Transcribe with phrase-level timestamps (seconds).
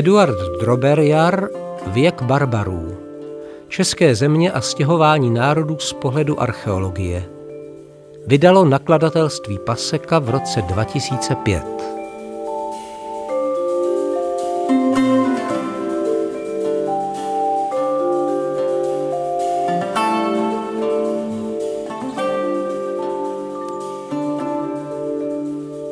[0.00, 1.48] Eduard Droberjar
[1.86, 2.96] Věk barbarů.
[3.68, 7.24] České země a stěhování národů z pohledu archeologie.
[8.26, 11.64] Vydalo nakladatelství Paseka v roce 2005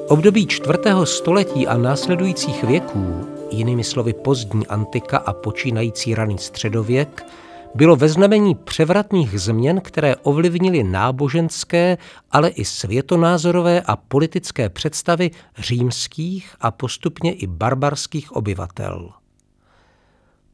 [0.08, 7.26] Období čtvrtého století a následujících věků, jinými slovy pozdní antika a počínající raný středověk,
[7.74, 11.98] bylo ve znamení převratných změn, které ovlivnily náboženské,
[12.30, 19.10] ale i světonázorové a politické představy římských a postupně i barbarských obyvatel.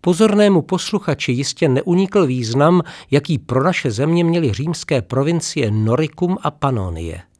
[0.01, 7.23] Pozornému posluchači jistě neunikl význam, jaký pro naše země měly římské provincie Noricum a Panonie–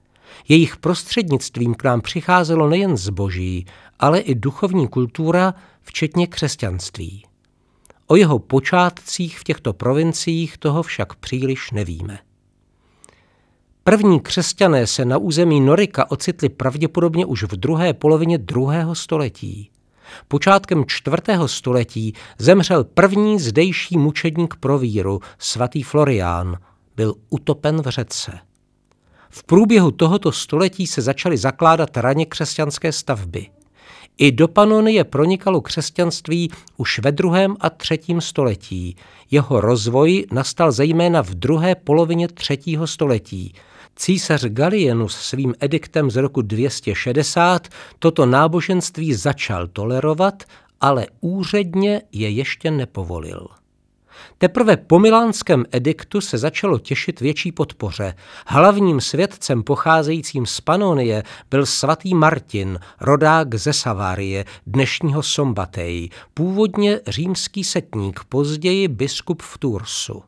[0.49, 3.67] jejich prostřednictvím k nám přicházelo nejen zboží,
[3.99, 7.25] ale i duchovní kultura, včetně křesťanství.
[8.07, 12.19] O jeho počátcích v těchto provinciích toho však příliš nevíme.
[13.85, 19.71] První křesťané se na území Norika ocitli pravděpodobně už v druhé polovině druhého století.
[20.29, 26.59] Počátkem čtvrtého století zemřel první zdejší mučedník pro víru, svatý Florián.
[26.97, 28.33] Byl utopen v řece.
[29.37, 33.47] V průběhu tohoto století se začaly zakládat raně křesťanské stavby.
[34.19, 38.97] I do Panonie pronikalo křesťanství už ve druhém a třetím století.
[39.31, 43.55] Jeho rozvoj nastal zejména v druhé polovině třetího století.
[43.97, 47.69] Císař Galienus svým ediktem z roku 260
[47.99, 50.43] toto náboženství začal tolerovat,
[50.81, 53.47] ale úředně je ještě nepovolil.
[54.39, 58.15] Teprve po milánském ediktu se začalo těšit větší podpoře.
[58.47, 67.65] Hlavním svědcem pocházejícím z Panonie byl svatý Martin, rodák ze Savárie, dnešního Sombatej, původně římský
[67.65, 70.22] setník, později biskup v Tursu.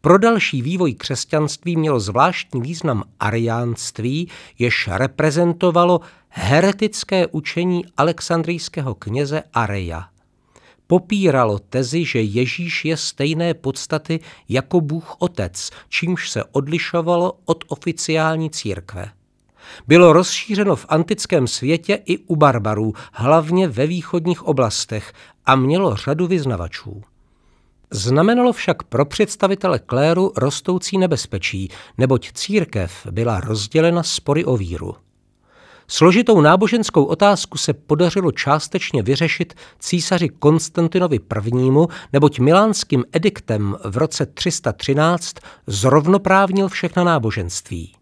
[0.00, 4.28] Pro další vývoj křesťanství mělo zvláštní význam ariánství,
[4.58, 10.08] jež reprezentovalo heretické učení alexandrijského kněze Areja
[10.86, 18.50] popíralo tezi, že Ježíš je stejné podstaty jako Bůh Otec, čímž se odlišovalo od oficiální
[18.50, 19.10] církve.
[19.86, 25.12] Bylo rozšířeno v antickém světě i u barbarů, hlavně ve východních oblastech
[25.46, 27.02] a mělo řadu vyznavačů.
[27.90, 31.68] Znamenalo však pro představitele kléru rostoucí nebezpečí,
[31.98, 35.05] neboť církev byla rozdělena spory o víru.
[35.88, 44.26] Složitou náboženskou otázku se podařilo částečně vyřešit císaři Konstantinovi I., neboť milánským ediktem v roce
[44.26, 45.34] 313
[45.66, 47.92] zrovnoprávnil všechna náboženství.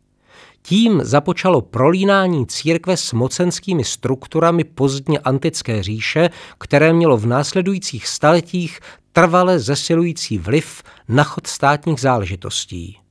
[0.62, 8.80] Tím započalo prolínání církve s mocenskými strukturami pozdně antické říše, které mělo v následujících staletích
[9.12, 13.03] trvale zesilující vliv na chod státních záležitostí.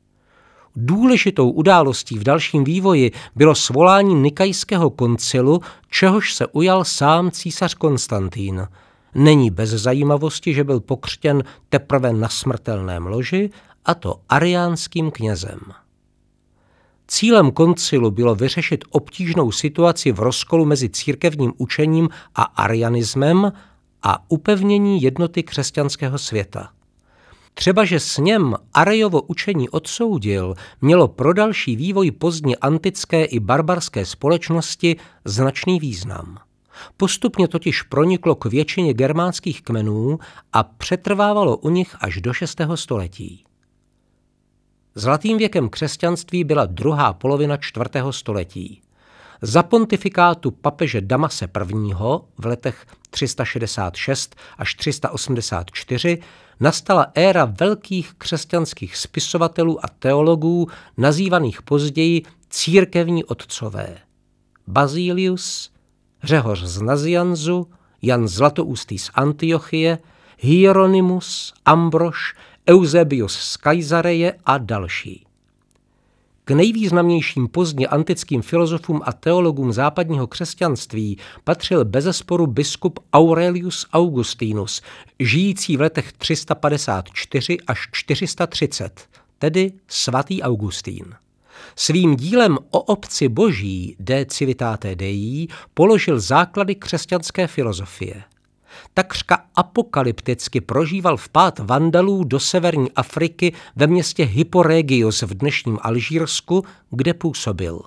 [0.75, 8.67] Důležitou událostí v dalším vývoji bylo svolání Nikajského koncilu, čehož se ujal sám císař Konstantín.
[9.15, 13.49] Není bez zajímavosti, že byl pokřtěn teprve na smrtelném loži,
[13.85, 15.59] a to ariánským knězem.
[17.07, 23.51] Cílem koncilu bylo vyřešit obtížnou situaci v rozkolu mezi církevním učením a arianismem
[24.03, 26.69] a upevnění jednoty křesťanského světa.
[27.53, 34.05] Třeba, že s něm Arejovo učení odsoudil, mělo pro další vývoj pozdně antické i barbarské
[34.05, 36.37] společnosti značný význam.
[36.97, 40.19] Postupně totiž proniklo k většině germánských kmenů
[40.53, 42.61] a přetrvávalo u nich až do 6.
[42.75, 43.45] století.
[44.95, 47.85] Zlatým věkem křesťanství byla druhá polovina 4.
[48.11, 48.81] století.
[49.41, 51.83] Za pontifikátu papeže Damase I.
[52.37, 56.19] v letech 366 až 384
[56.63, 60.67] nastala éra velkých křesťanských spisovatelů a teologů,
[60.97, 63.97] nazývaných později církevní otcové.
[64.67, 65.71] Bazílius,
[66.23, 67.67] Řehoř z Nazianzu,
[68.01, 69.97] Jan Zlatoustý z Antiochie,
[70.39, 72.35] Hieronymus, Ambrož,
[72.69, 75.22] Eusebius z Kajzareje a další.
[76.45, 84.81] K nejvýznamnějším pozdně antickým filozofům a teologům západního křesťanství patřil bezesporu biskup Aurelius Augustinus,
[85.19, 89.07] žijící v letech 354 až 430,
[89.39, 91.05] tedy svatý Augustín.
[91.75, 98.23] Svým dílem o obci boží De Civitate Dei položil základy křesťanské filozofie
[98.93, 107.13] takřka apokalypticky prožíval vpád Vandalů do severní Afriky ve městě Hyporegios v dnešním Alžírsku, kde
[107.13, 107.81] působil.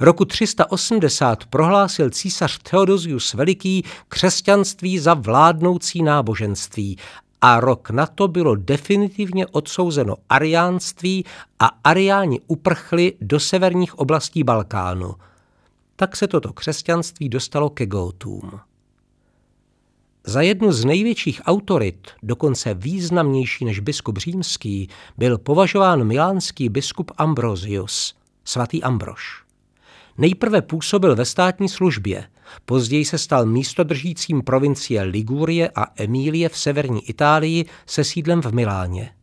[0.00, 6.98] Roku 380 prohlásil císař Theodosius Veliký křesťanství za vládnoucí náboženství
[7.40, 11.24] a rok na to bylo definitivně odsouzeno ariánství
[11.58, 15.14] a ariáni uprchli do severních oblastí Balkánu.
[15.96, 18.60] Tak se toto křesťanství dostalo ke Gótům.
[20.30, 24.88] Za jednu z největších autorit, dokonce významnější než biskup římský,
[25.18, 29.42] byl považován milánský biskup Ambrosius, svatý Ambrož.
[30.18, 32.24] Nejprve působil ve státní službě,
[32.64, 39.14] později se stal místodržícím provincie Ligurie a Emílie v severní Itálii se sídlem v Miláně.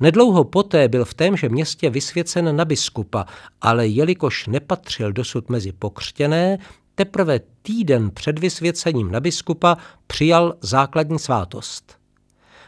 [0.00, 3.26] Nedlouho poté byl v témže městě vysvěcen na biskupa,
[3.60, 6.58] ale jelikož nepatřil dosud mezi pokřtěné,
[6.98, 11.98] teprve týden před vysvěcením na biskupa přijal základní svátost.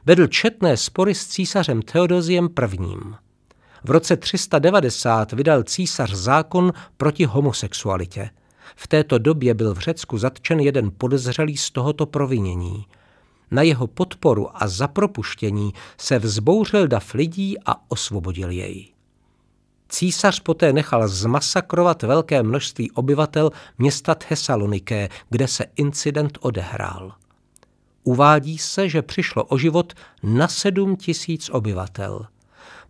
[0.06, 2.96] Vedl četné spory s císařem Theodoziem I.
[3.84, 8.30] V roce 390 vydal císař zákon proti homosexualitě.
[8.76, 12.86] V této době byl v Řecku zatčen jeden podezřelý z tohoto provinění.
[13.50, 18.99] Na jeho podporu a za propuštění se vzbouřil dav lidí a osvobodil jej.
[19.90, 27.12] Císař poté nechal zmasakrovat velké množství obyvatel města Thessaloniké, kde se incident odehrál.
[28.04, 29.92] Uvádí se, že přišlo o život
[30.22, 32.26] na sedm tisíc obyvatel.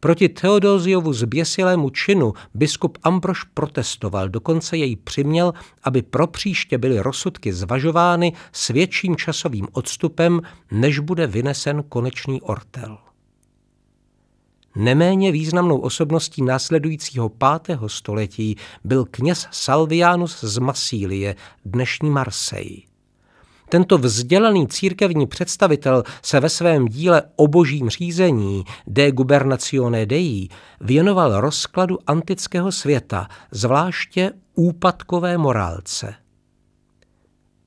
[0.00, 5.52] Proti Teodoziovu zběsilému činu biskup Ambrož protestoval, dokonce jej přiměl,
[5.82, 12.98] aby pro příště byly rozsudky zvažovány s větším časovým odstupem, než bude vynesen konečný ortel.
[14.80, 22.80] Neméně významnou osobností následujícího pátého století byl kněz Salvianus z Masílie, dnešní Marseille.
[23.68, 30.48] Tento vzdělaný církevní představitel se ve svém díle o božím řízení De Gubernatione Dei
[30.80, 36.14] věnoval rozkladu antického světa, zvláště úpadkové morálce.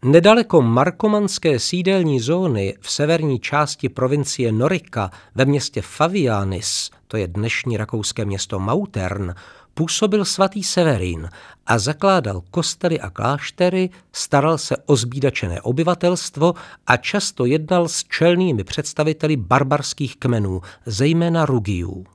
[0.04, 7.78] Nedaleko markomanské sídelní zóny v severní části provincie Norika ve městě Favianis, to je dnešní
[7.78, 9.36] rakouské město Mautern,
[9.74, 11.30] působil svatý Severín
[11.68, 16.54] a zakládal kostely a kláštery, staral se o zbídačené obyvatelstvo
[16.88, 22.06] a často jednal s čelnými představiteli barbarských kmenů, zejména Rugiů.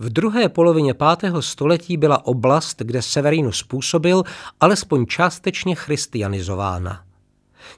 [0.00, 4.22] V druhé polovině pátého století byla oblast, kde Severinu způsobil,
[4.60, 7.04] alespoň částečně christianizována.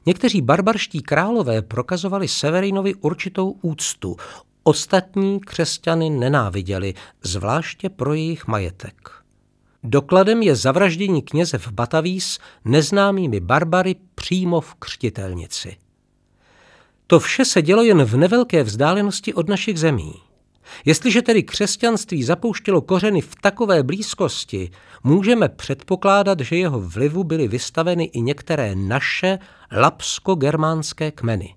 [0.07, 4.17] Někteří barbarští králové prokazovali Severinovi určitou úctu,
[4.63, 9.11] ostatní křesťany nenáviděli, zvláště pro jejich majetek.
[9.85, 15.77] Dokladem je zavraždění kněze v Batavíz neznámými barbary přímo v křtitelnici.
[17.07, 20.13] To vše se dělo jen v nevelké vzdálenosti od našich zemí.
[20.85, 24.71] Jestliže tedy křesťanství zapouštělo kořeny v takové blízkosti,
[25.05, 29.39] můžeme předpokládat, že jeho vlivu byly vystaveny i některé naše
[29.73, 31.55] lapsko-germánské kmeny.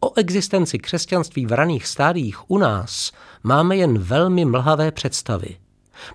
[0.00, 3.12] O existenci křesťanství v raných stádiích u nás
[3.42, 5.56] máme jen velmi mlhavé představy.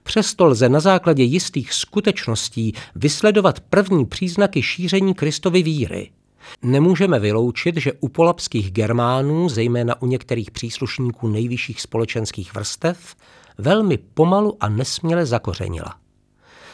[0.03, 6.11] Přesto lze na základě jistých skutečností vysledovat první příznaky šíření Kristovy víry–
[6.61, 13.15] Nemůžeme vyloučit, že u polapských Germánů, zejména u některých příslušníků nejvyšších společenských vrstev,
[13.57, 15.95] velmi pomalu a nesměle zakořenila.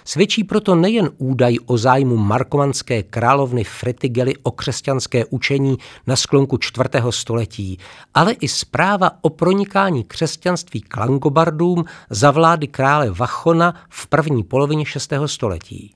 [0.05, 7.11] Svědčí proto nejen údaj o zájmu markovanské královny Fritigely o křesťanské učení na sklonku čtvrtého
[7.11, 7.77] století,
[8.13, 14.85] ale i zpráva o pronikání křesťanství k Langobardům za vlády krále Vachona v první polovině
[14.85, 15.93] šestého století.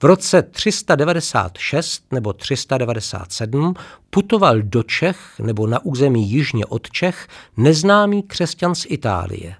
[0.00, 3.74] V roce 396 nebo 397
[4.10, 9.54] putoval do Čech nebo na území jižně od Čech neznámý křesťan z Itálie.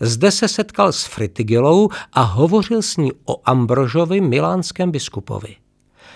[0.00, 5.56] Zde se setkal s Fritigilou a hovořil s ní o Ambrožovi milánském biskupovi.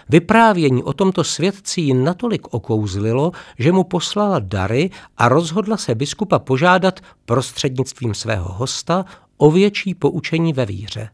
[0.08, 6.38] Vyprávění o tomto svědci ji natolik okouzlilo, že mu poslala dary a rozhodla se biskupa
[6.38, 9.04] požádat prostřednictvím svého hosta
[9.36, 11.08] o větší poučení ve víře.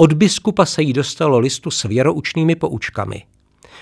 [0.00, 3.22] Od biskupa se jí dostalo listu s věroučnými poučkami.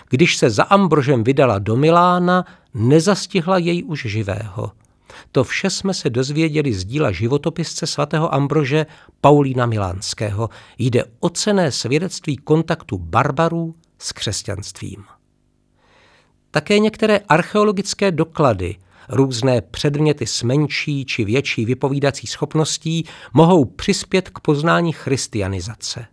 [0.08, 2.44] Když se za Ambrožem vydala do Milána,
[2.74, 4.72] nezastihla jej už živého.
[5.32, 8.86] To vše jsme se dozvěděli z díla životopisce svatého Ambrože
[9.20, 10.48] Paulína Milánského.
[10.78, 15.04] Jde o cené svědectví kontaktu barbarů s křesťanstvím.
[16.50, 18.76] Také některé archeologické doklady,
[19.08, 26.06] různé předměty s menší či větší vypovídací schopností mohou přispět k poznání christianizace.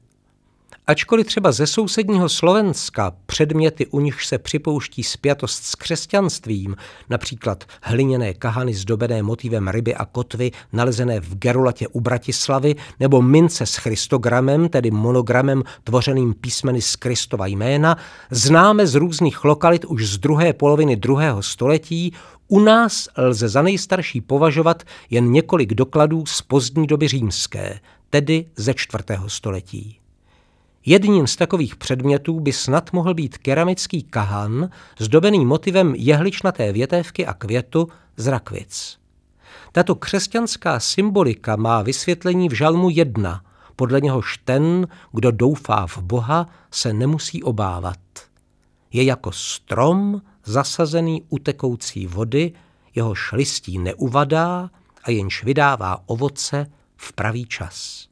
[0.88, 6.75] Ačkoliv třeba ze sousedního Slovenska předměty, u nich se připouští spjatost s křesťanstvím,
[7.10, 13.66] například hliněné kahany zdobené motivem ryby a kotvy, nalezené v Gerulatě u Bratislavy, nebo mince
[13.66, 17.98] s Christogramem, tedy monogramem tvořeným písmeny z Kristova jména,
[18.32, 22.14] známe z různých lokalit už z druhé poloviny druhého století,
[22.48, 28.74] u nás lze za nejstarší považovat jen několik dokladů z pozdní doby římské, tedy ze
[28.74, 30.00] čtvrtého století.
[30.86, 37.34] Jedním z takových předmětů by snad mohl být keramický kahan, zdobený motivem jehličnaté větévky a
[37.34, 37.88] květu
[38.18, 38.98] z rakvic.
[39.72, 43.42] Tato křesťanská symbolika má vysvětlení v žalmu 1,
[43.75, 47.98] podle něhož ten, kdo doufá v Boha, se nemusí obávat.
[48.94, 52.54] Je jako strom zasazený u tekoucí vody,
[52.96, 54.70] jehož listí neuvadá
[55.04, 58.08] a jenž vydává ovoce v pravý čas.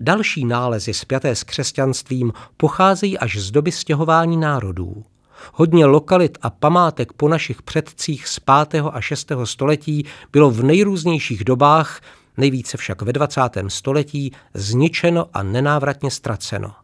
[0.00, 5.04] Další nálezy spjaté s křesťanstvím pocházejí až z doby stěhování národů.
[5.52, 8.82] Hodně lokalit a památek po našich předcích z 5.
[8.92, 9.32] a 6.
[9.44, 12.00] století bylo v nejrůznějších dobách,
[12.36, 13.40] nejvíce však ve 20.
[13.68, 16.83] století, zničeno a nenávratně ztraceno.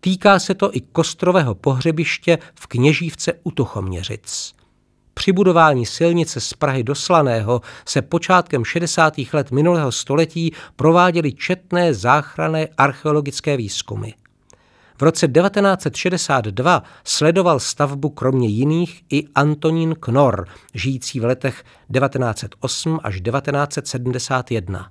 [0.00, 4.54] Týká se to i kostrového pohřebiště v Kněžívce u Tuchoměřic.
[5.14, 9.14] Při budování silnice z Prahy do Slaného se počátkem 60.
[9.32, 14.12] let minulého století prováděly četné záchranné archeologické výzkumy.
[14.98, 23.20] V roce 1962 sledoval stavbu kromě jiných i Antonín Knor, žijící v letech 1908 až
[23.20, 24.90] 1971.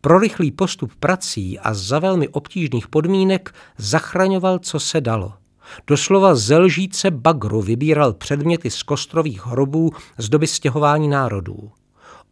[0.00, 5.32] Pro rychlý postup prací a za velmi obtížných podmínek zachraňoval, co se dalo–
[5.86, 11.70] Doslova ze lžíce bagru vybíral předměty z kostrových hrobů z doby stěhování národů.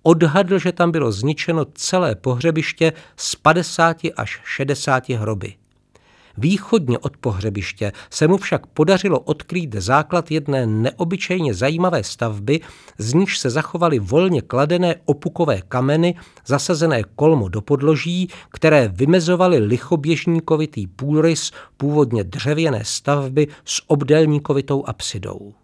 [0.02, 5.54] Odhadl, že tam bylo zničeno celé pohřebiště z 50 až 60 hroby.
[6.38, 12.60] Východně od pohřebiště se mu však podařilo odkrýt základ jedné neobyčejně zajímavé stavby,
[12.98, 16.14] z níž se zachovaly volně kladené opukové kameny,
[16.46, 25.54] zasazené kolmo do podloží, které vymezovaly lichoběžníkovitý půlrys původně dřevěné stavby s obdélníkovitou apsidou.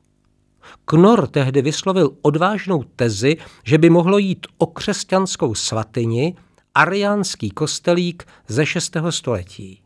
[0.84, 6.34] Knor tehdy vyslovil odvážnou tezi, že by mohlo jít o křesťanskou svatyni,
[6.74, 8.96] ariánský kostelík ze 6.
[9.10, 9.81] století.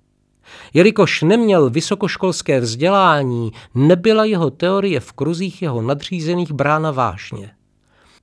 [0.75, 7.51] Jelikož neměl vysokoškolské vzdělání, nebyla jeho teorie v kruzích jeho nadřízených brána vážně.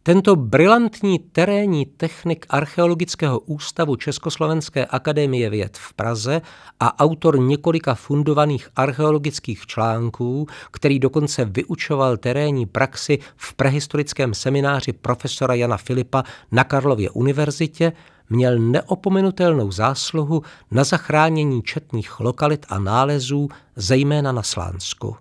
[0.06, 6.42] Tento brilantní terénní technik Archeologického ústavu Československé akademie věd v Praze
[6.80, 15.54] a autor několika fundovaných archeologických článků, který dokonce vyučoval terénní praxi v prehistorickém semináři profesora
[15.54, 17.94] Jana Filipa na Karlově univerzitě,
[18.30, 25.16] měl neopomenutelnou zásluhu na zachránění četných lokalit a nálezů, zejména na Slánsku.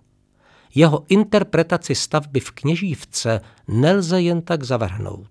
[0.75, 5.29] Jeho interpretaci stavby v Kněžívce nelze jen tak zavrhnout.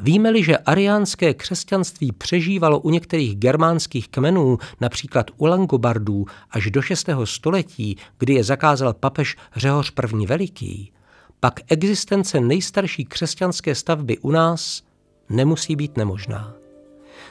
[0.00, 7.08] Víme-li, že ariánské křesťanství přežívalo u některých germánských kmenů, například u Langobardů, až do 6.
[7.24, 9.92] století, kdy je zakázal papež Řehoř
[10.22, 10.26] I.
[10.26, 10.92] Veliký,
[11.40, 14.82] pak existence nejstarší křesťanské stavby u nás
[15.28, 16.57] nemusí být nemožná.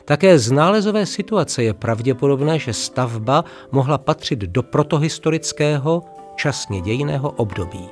[0.08, 6.04] Také z nálezové situace je pravděpodobné, že stavba mohla patřit do protohistorického,
[6.36, 7.90] časně dějného období.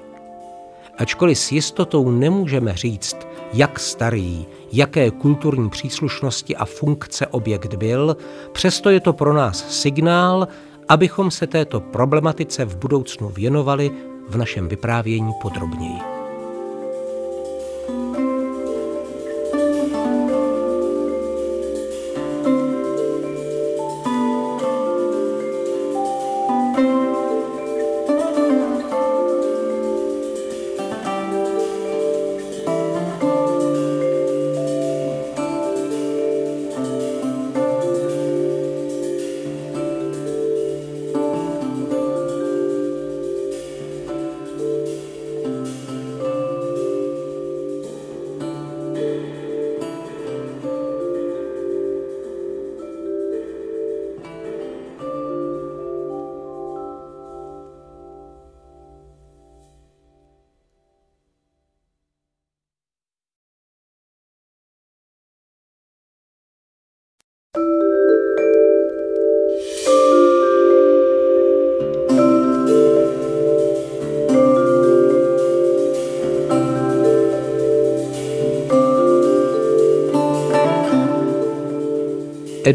[0.97, 3.17] Ačkoliv s jistotou nemůžeme říct,
[3.53, 8.17] jak starý, jaké kulturní příslušnosti a funkce objekt byl,
[8.51, 10.47] přesto je to pro nás signál,
[10.89, 13.91] abychom se této problematice v budoucnu věnovali
[14.29, 16.14] v našem vyprávění podrobněji.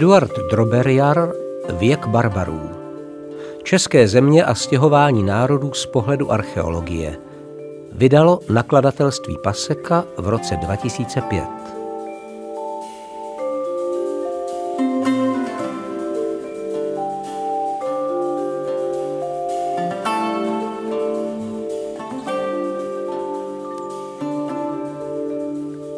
[0.00, 1.32] Eduard Droberiar
[1.78, 2.70] Věk barbarů.
[3.62, 7.16] České země a stěhování národů z pohledu archeologie.
[7.92, 11.59] Vydalo nakladatelství Paseka v roce 2005.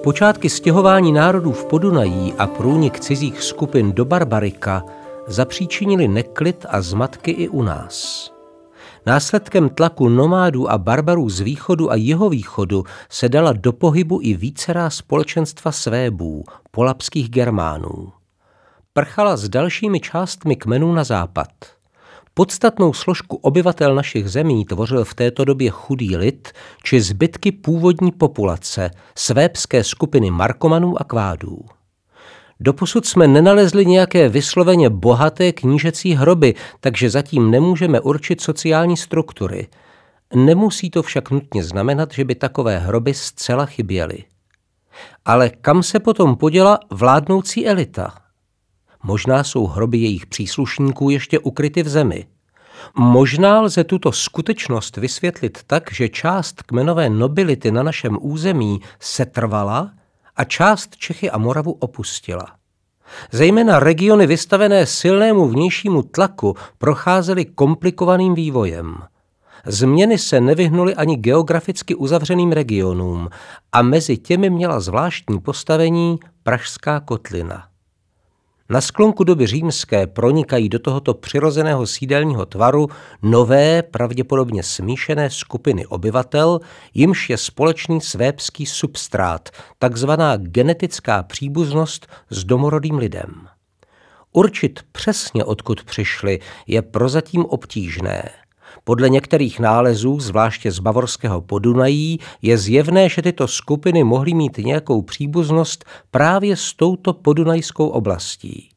[0.03, 4.85] Počátky stěhování národů v Podunají a průnik cizích skupin do Barbarika
[5.27, 8.31] zapříčinili neklid a zmatky i u nás.
[9.07, 14.91] Následkem tlaku nomádů a barbarů z východu a jihovýchodu se dala do pohybu i vícerá
[14.91, 18.13] společenstva svébů, polapských germánů.
[18.93, 21.49] Prchala s dalšími částmi kmenů na západ–
[22.35, 26.53] Podstatnou složku obyvatel našich zemí tvořil v této době chudý lid
[26.85, 31.59] či zbytky původní populace, svébské skupiny markomanů a kvádů.
[32.61, 39.69] Doposud jsme nenalezli nějaké vysloveně bohaté knížecí hroby, takže zatím nemůžeme určit sociální struktury.
[40.35, 44.25] Nemusí to však nutně znamenat, že by takové hroby zcela chyběly.
[45.25, 48.22] Ale kam se potom poděla vládnoucí elita?
[49.03, 52.27] Možná jsou hroby jejich příslušníků ještě ukryty v zemi.
[52.95, 59.91] Možná lze tuto skutečnost vysvětlit tak, že část kmenové nobility na našem území se trvala
[60.37, 62.47] a část Čechy a Moravu opustila.
[63.33, 68.97] Zejména regiony vystavené silnému vnějšímu tlaku procházely komplikovaným vývojem.
[69.67, 73.29] Změny se nevyhnuly ani geograficky uzavřeným regionům
[73.73, 77.72] a mezi těmi měla zvláštní postavení Pražská kotlina.
[78.73, 82.89] Na sklonku doby římské pronikají do tohoto přirozeného sídelního tvaru
[83.23, 86.61] nové, pravděpodobně smíšené skupiny obyvatel,
[86.95, 89.49] jimž je společný svébský substrát,
[89.79, 93.49] takzvaná genetická příbuznost s domorodým lidem.
[94.33, 98.31] Určit přesně, odkud přišli, je prozatím obtížné–
[98.85, 105.03] podle některých nálezů, zvláště z bavorského Podunají, je zjevné, že tyto skupiny mohly mít nějakou
[105.03, 108.69] příbuznost právě s touto podunajskou oblastí.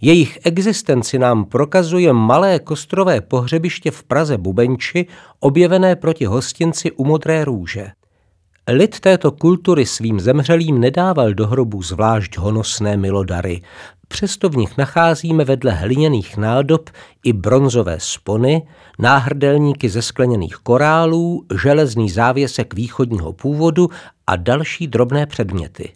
[0.00, 5.06] Jejich existenci nám prokazuje malé kostrové pohřebiště v Praze Bubenči,
[5.40, 7.90] objevené proti hostinci u Modré růže.
[8.68, 13.60] Lid této kultury svým zemřelým nedával do hrobů zvlášť honosné milodary,
[14.08, 16.90] přesto v nich nacházíme vedle hliněných nádob
[17.24, 18.62] i bronzové spony,
[18.98, 23.88] náhrdelníky ze skleněných korálů, železný závěsek východního původu
[24.26, 25.92] a další drobné předměty.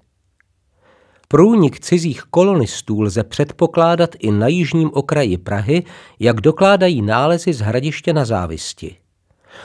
[1.29, 5.83] Průnik cizích kolonistů lze předpokládat i na jižním okraji Prahy,
[6.21, 8.97] jak dokládají nálezy z hradiště na závisti.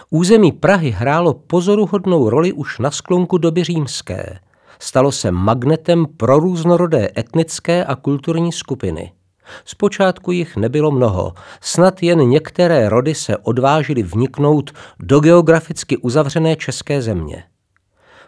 [0.10, 4.40] Území Prahy hrálo pozoruhodnou roli už na sklonku doby římské.
[4.80, 9.12] Stalo se magnetem pro různorodé etnické a kulturní skupiny.
[9.66, 17.02] Zpočátku jich nebylo mnoho, snad jen některé rody se odvážily vniknout do geograficky uzavřené české
[17.02, 17.44] země.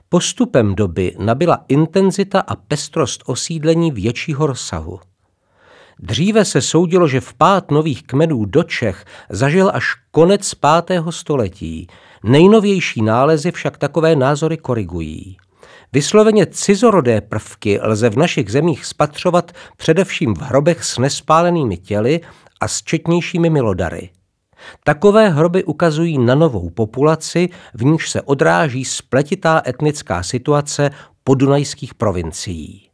[0.10, 5.00] Postupem doby nabila intenzita a pestrost osídlení většího rozsahu.
[6.00, 11.88] Dříve se soudilo, že vpád nových kmenů do Čech zažil až konec pátého století.
[12.24, 15.38] Nejnovější nálezy však takové názory korigují.
[15.94, 22.22] Vysloveně cizorodé prvky lze v našich zemích spatřovat především v hrobech s nespálenými těly
[22.62, 24.10] a s četnějšími milodary.
[24.84, 30.92] Takové hroby ukazují na novou populaci, v níž se odráží spletitá etnická situace
[31.24, 32.89] podunajských provincií.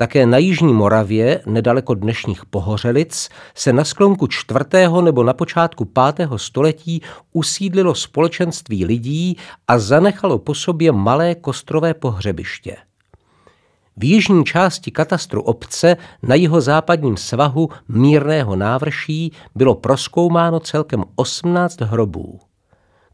[0.00, 6.38] Také na Jižní Moravě, nedaleko dnešních Pohořelic, se na sklonku čtvrtého nebo na počátku pátého
[6.38, 9.36] století usídlilo společenství lidí
[9.68, 12.76] a zanechalo po sobě malé kostrové pohřebiště.
[13.96, 21.80] V jižní části katastru obce na jeho západním svahu mírného návrší bylo proskoumáno celkem 18
[21.80, 22.40] hrobů.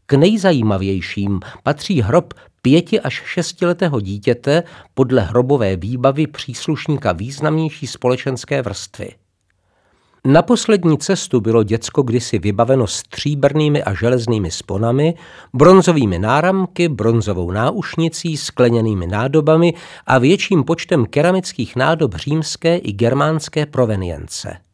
[0.05, 2.33] K nejzajímavějším patří hrob
[2.65, 9.09] pěti až šestiletého dítěte podle hrobové výbavy příslušníka významnější společenské vrstvy.
[10.25, 15.13] Na poslední cestu bylo děcko kdysi vybaveno stříbrnými a železnými sponami,
[15.53, 19.73] bronzovými náramky, bronzovou náušnicí, skleněnými nádobami
[20.07, 24.64] a větším počtem keramických nádob římské i germánské provenience.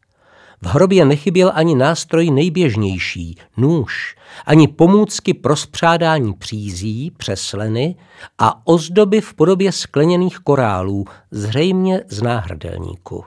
[0.62, 7.96] V hrobě nechyběl ani nástroj nejběžnější, nůž, ani pomůcky pro spřádání přízí, přesleny
[8.38, 13.24] a ozdoby v podobě skleněných korálů, zřejmě z náhrdelníku.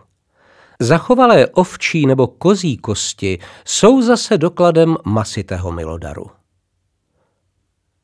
[0.80, 6.26] Zachovalé ovčí nebo kozí kosti jsou zase dokladem masitého milodaru.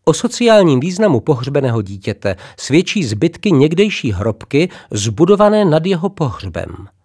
[0.06, 6.88] O sociálním významu pohřbeného dítěte svědčí zbytky někdejší hrobky zbudované nad jeho pohřbem–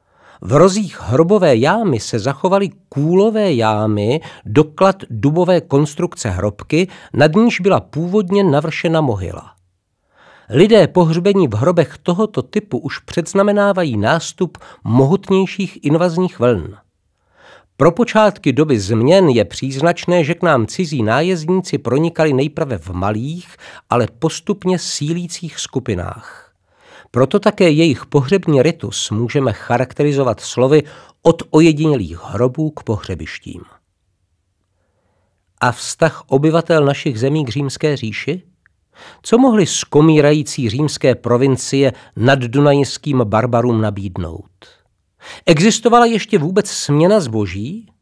[0.47, 7.81] V rozích hrobové jámy se zachovaly kůlové jámy, doklad dubové konstrukce hrobky, nad níž byla
[7.81, 9.53] původně navršena mohyla.
[10.51, 16.77] Lidé pohřbení v hrobech tohoto typu už předznamenávají nástup mohutnějších invazních vln.
[17.77, 23.57] Pro počátky doby změn je příznačné, že k nám cizí nájezdníci pronikali nejprve v malých,
[23.91, 26.46] ale postupně sílících skupinách.
[27.17, 30.83] Proto také jejich pohřební ritus můžeme charakterizovat slovy
[31.23, 33.63] od ojedinělých hrobů k pohřebištím.
[35.61, 38.43] A vztah obyvatel našich zemí k římské říši?
[39.23, 44.51] Co mohly skomírající římské provincie nad Dunajským barbarům nabídnout?
[45.47, 47.93] Existovala ještě vůbec směna zboží?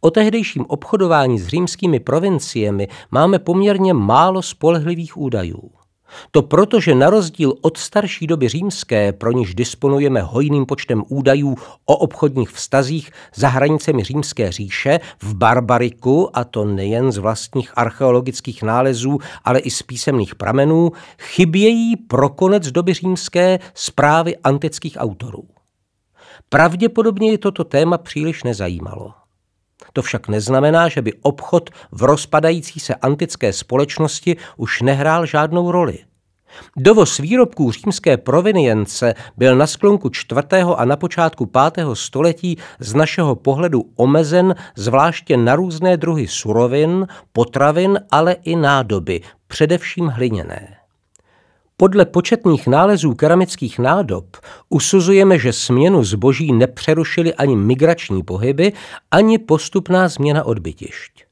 [0.00, 5.70] O tehdejším obchodování s římskými provinciemi máme poměrně málo spolehlivých údajů.
[6.30, 11.56] To proto, že na rozdíl od starší doby římské, pro níž disponujeme hojným počtem údajů
[11.84, 18.62] o obchodních vztazích za hranicemi římské říše, v Barbariku, a to nejen z vlastních archeologických
[18.62, 25.44] nálezů, ale i z písemných pramenů, chybějí pro konec doby římské zprávy antických autorů.
[26.48, 29.21] Pravděpodobně je toto téma příliš nezajímalo.
[29.92, 35.98] To však neznamená, že by obchod v rozpadající se antické společnosti už nehrál žádnou roli.
[36.76, 43.36] Dovoz výrobků římské provinience byl na sklonku čtvrtého a na počátku pátého století z našeho
[43.36, 50.81] pohledu omezen zvláště na různé druhy surovin, potravin, ale i nádoby, především hliněné.
[51.76, 54.36] Podle početných nálezů keramických nádob
[54.68, 58.72] usuzujeme, že směnu zboží nepřerušily ani migrační pohyby,
[59.10, 61.24] ani postupná změna odbytišť.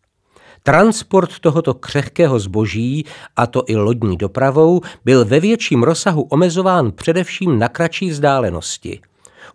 [0.63, 7.59] Transport tohoto křehkého zboží, a to i lodní dopravou, byl ve větším rozsahu omezován především
[7.59, 9.01] na kratší vzdálenosti–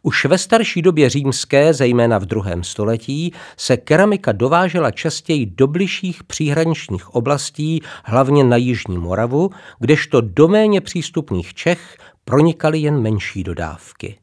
[0.06, 6.24] už ve starší době římské, zejména v druhém století, se keramika dovážela častěji do bližších
[6.24, 14.18] příhraničních oblastí, hlavně na Jižní Moravu, kdežto do méně přístupných Čech pronikaly jen menší dodávky.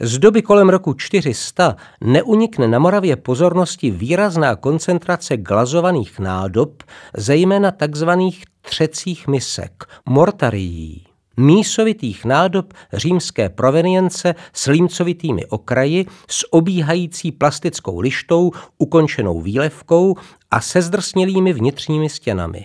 [0.00, 6.82] Z doby kolem roku 400 neunikne na Moravě pozornosti výrazná koncentrace glazovaných nádob,
[7.16, 11.07] zejména takzvaných třecích misek, mortarií
[11.38, 20.14] mísovitých nádob římské provenience s límcovitými okraji, s obíhající plastickou lištou, ukončenou výlevkou
[20.50, 22.64] a se zdrsnělými vnitřními stěnami.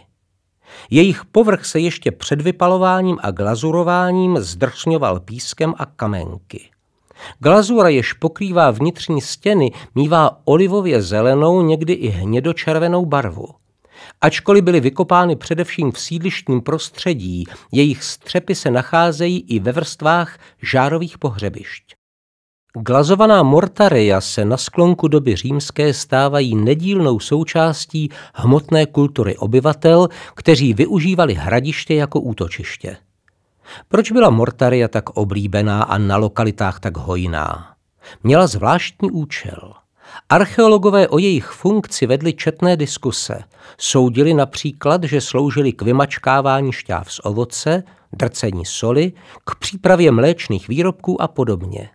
[0.90, 6.70] Jejich povrch se ještě před vypalováním a glazurováním zdrsňoval pískem a kamenky.
[7.40, 13.48] Glazura, jež pokrývá vnitřní stěny, mívá olivově zelenou, někdy i hnědočervenou barvu.
[14.24, 21.18] Ačkoliv byly vykopány především v sídlištním prostředí, jejich střepy se nacházejí i ve vrstvách žárových
[21.18, 21.84] pohřebišť.
[22.78, 31.34] Glazovaná mortaria se na sklonku doby římské stávají nedílnou součástí hmotné kultury obyvatel, kteří využívali
[31.34, 32.98] hradiště jako útočiště.
[33.88, 37.76] Proč byla mortaria tak oblíbená a na lokalitách tak hojná?
[38.24, 39.74] Měla zvláštní účel–
[40.30, 43.44] Archeologové o jejich funkci vedli četné diskuse.
[43.78, 49.12] Soudili například, že sloužili k vymačkávání šťáv z ovoce, drcení soli,
[49.46, 51.90] k přípravě mléčných výrobků a podobně.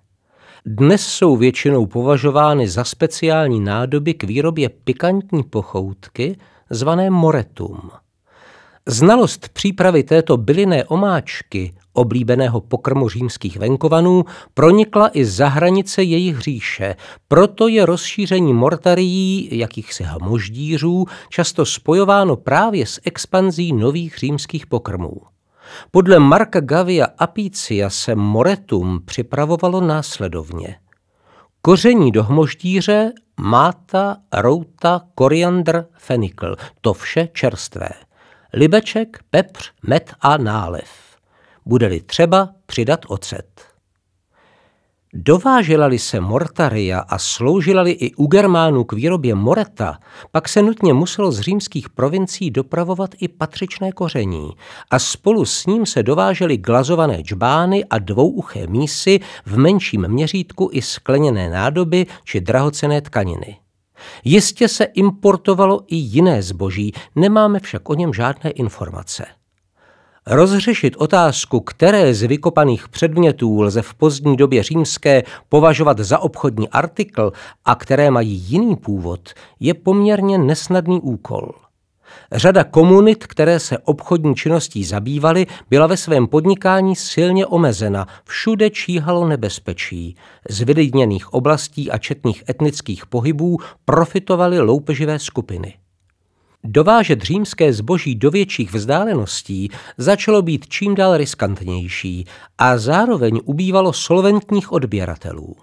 [0.66, 6.38] Dnes jsou většinou považovány za speciální nádoby k výrobě pikantní pochoutky,
[6.70, 7.90] zvané moretum.
[8.87, 16.97] Znalost přípravy této bylinné omáčky, oblíbeného pokrmu římských venkovanů, pronikla i za hranice jejich říše,
[17.29, 25.21] proto je rozšíření mortarií, jakýchsi hmoždířů, často spojováno právě s expanzí nových římských pokrmů.
[25.91, 30.77] Podle Marka Gavia Apicia se moretum připravovalo následovně.
[31.63, 37.89] Koření do hmoždíře, máta, routa, koriandr, fenikl, to vše čerstvé–
[38.53, 41.08] libeček, pepř, med a nálev.
[41.68, 43.62] Bude-li třeba přidat ocet.
[45.14, 49.98] Dovážela-li se mortaria a sloužila-li i u Germánů k výrobě moreta,
[50.33, 54.50] pak se nutně muselo z římských provincií dopravovat i patřičné koření
[54.90, 60.83] a spolu s ním se dovážely glazované džbány a dvouuché mísy v menším měřítku i
[60.83, 63.57] skleněné nádoby či drahocené tkaniny.
[64.24, 69.38] Jistě se importovalo i jiné zboží, nemáme však o něm žádné informace.
[70.31, 77.33] Rozřešit otázku, které z vykopaných předmětů lze v pozdní době římské považovat za obchodní artikl
[77.64, 79.21] a které mají jiný původ,
[79.61, 81.53] je poměrně nesnadný úkol.
[82.33, 88.07] Řada komunit, které se obchodní činností zabývaly, byla ve svém podnikání silně omezena.
[88.25, 90.17] Všude číhalo nebezpečí.
[90.51, 95.75] Z vylidněných oblastí a četných etnických pohybů profitovaly loupeživé skupiny.
[96.64, 102.25] Dovážet římské zboží do větších vzdáleností začalo být čím dál riskantnější
[102.59, 105.57] a zároveň ubývalo solventních odběratelů.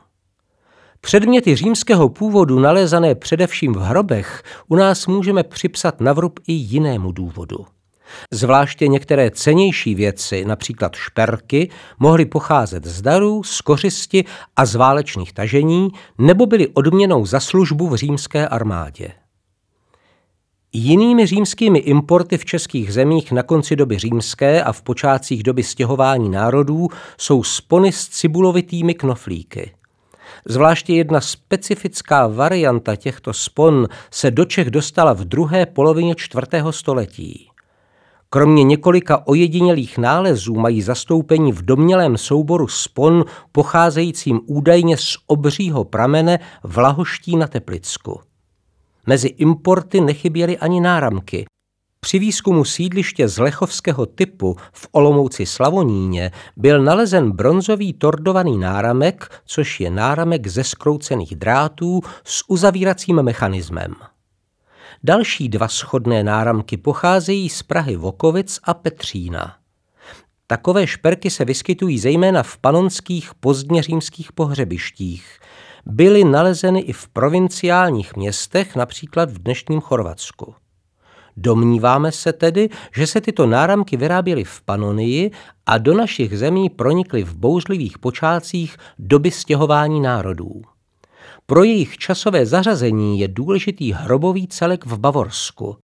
[1.02, 7.12] Předměty římského původu nalézané především v hrobech u nás můžeme připsat na vrub i jinému
[7.12, 7.66] důvodu.
[8.32, 15.34] Zvláště některé cenější věci, například šperky, mohly pocházet z darů, z kořisti a z válečných
[15.34, 19.12] tažení nebo byly odměnou za službu v římské armádě.
[20.78, 26.30] Jinými římskými importy v českých zemích na konci doby římské a v počátcích doby stěhování
[26.30, 29.72] národů jsou spony s cibulovitými knoflíky.
[30.46, 37.50] Zvláště jedna specifická varianta těchto spon se do Čech dostala v druhé polovině čtvrtého století.
[38.30, 46.40] Kromě několika ojedinělých nálezů mají zastoupení v domnělém souboru spon pocházejícím údajně z obřího pramene
[46.64, 48.20] v Lahoští na Teplicku.
[49.08, 51.46] Mezi importy nechyběly ani náramky.
[52.00, 59.80] Při výzkumu sídliště z lechovského typu v Olomouci Slavoníně byl nalezen bronzový tordovaný náramek, což
[59.80, 63.96] je náramek ze skroucených drátů s uzavíracím mechanismem.
[65.04, 69.56] Další dva schodné náramky pocházejí z Prahy Vokovic a Petřína.
[70.48, 75.40] Takové šperky se vyskytují zejména v panonských pozdněřímských pohřebištích.
[75.86, 80.56] Byly nalezeny i v provinciálních městech, například v dnešním Chorvatsku.
[81.38, 85.32] Domníváme se tedy, že se tyto náramky vyráběly v Panonii
[85.66, 90.62] a do našich zemí pronikly v bouřlivých počátcích doby stěhování národů.
[91.46, 95.78] Pro jejich časové zařazení je důležitý hrobový celek v Bavorsku.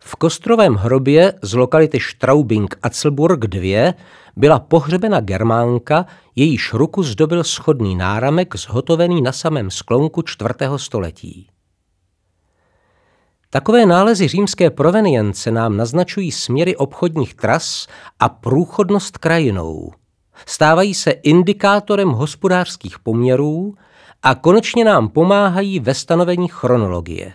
[0.00, 3.92] V kostrovém hrobě z lokality Straubing Atzelburg 2
[4.36, 11.48] byla pohřebena germánka, jejíž ruku zdobil schodný náramek zhotovený na samém sklonku čtvrtého století.
[13.50, 17.86] Takové nálezy římské provenience nám naznačují směry obchodních tras
[18.20, 19.92] a průchodnost krajinou.
[20.46, 23.74] Stávají se indikátorem hospodářských poměrů
[24.22, 27.32] a konečně nám pomáhají ve stanovení chronologie.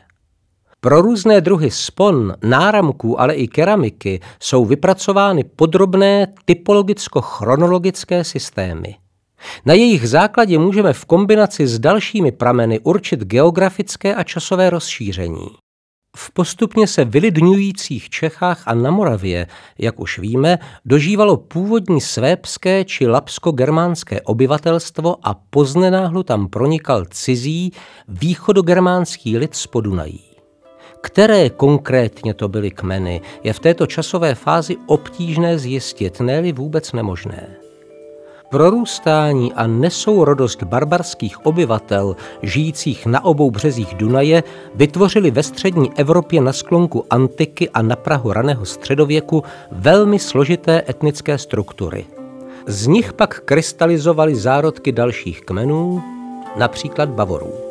[0.85, 8.95] Pro různé druhy spon, náramků, ale i keramiky jsou vypracovány podrobné typologicko-chronologické systémy.
[9.65, 15.47] Na jejich základě můžeme v kombinaci s dalšími prameny určit geografické a časové rozšíření.
[16.17, 19.47] V postupně se vylidňujících Čechách a na Moravě,
[19.79, 27.71] jak už víme, dožívalo původní svébské či lapsko-germánské obyvatelstvo a poznenáhlu tam pronikal cizí
[28.07, 30.24] východogermánský lid z Podunají.
[31.05, 37.55] Které konkrétně to byly kmeny, je v této časové fázi obtížné zjistit, ne vůbec nemožné.
[38.49, 44.43] Prorůstání a nesourodost barbarských obyvatel žijících na obou březích Dunaje
[44.75, 51.37] vytvořili ve střední Evropě na sklonku antiky a na Prahu raného středověku velmi složité etnické
[51.37, 52.05] struktury.
[52.67, 56.03] Z nich pak krystalizovaly zárodky dalších kmenů,
[56.57, 57.64] například Bavorů.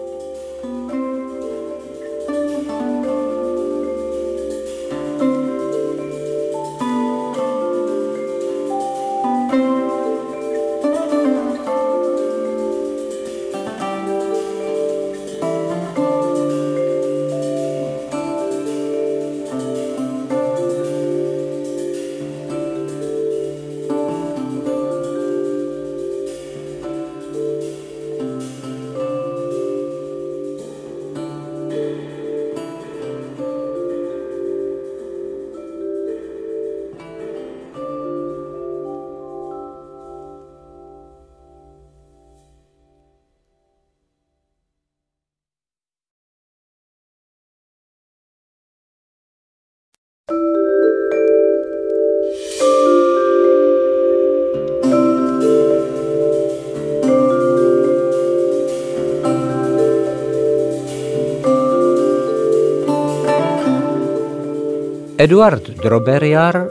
[65.25, 66.69] Eduard Droberiar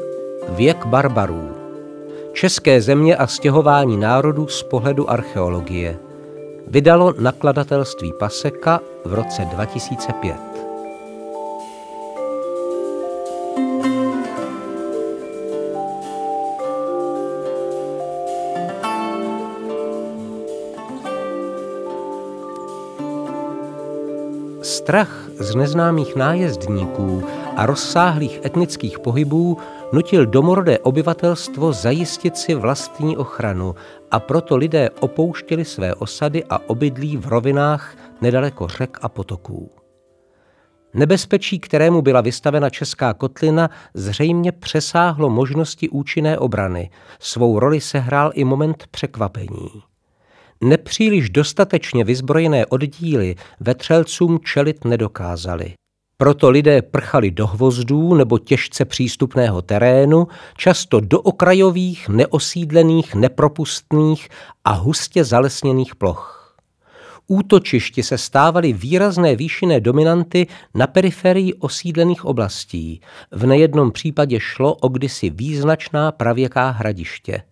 [0.50, 1.50] Věk barbarů
[2.34, 6.00] České země a stěhování národů z pohledu archeologie
[6.68, 10.36] vydalo nakladatelství Paseka v roce 2005.
[24.62, 27.24] Strach z neznámých nájezdníků
[27.58, 29.58] a rozsáhlých etnických pohybů
[29.94, 33.76] nutil domorodé obyvatelstvo zajistit si vlastní ochranu
[34.12, 39.72] a proto lidé opouštěli své osady a obydlí v rovinách nedaleko řek a potoků.
[40.94, 46.90] Nebezpečí, kterému byla vystavena česká kotlina, zřejmě přesáhlo možnosti účinné obrany.
[47.20, 49.70] Svou roli sehrál i moment překvapení.
[50.62, 55.74] Nepříliš dostatečně vyzbrojené oddíly vetřelcům čelit nedokázali.
[56.18, 64.30] Proto lidé prchali do hvozdů nebo těžce přístupného terénu, často do okrajových, neosídlených, nepropustných
[64.66, 66.44] a hustě zalesněných ploch
[67.28, 73.02] útočišti se stávaly výrazné výšinné dominanty na periferii osídlených oblastí.
[73.32, 77.44] V nejednom případě šlo o kdysi význačná pravěká hradiště.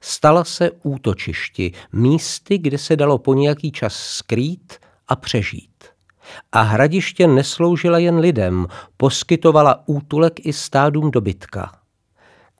[0.00, 5.75] Stala se útočišti, místy, kde se dalo po nějaký čas skrýt a přežít.
[6.52, 11.72] A hradiště nesloužila jen lidem, poskytovala útulek i stádům dobytka.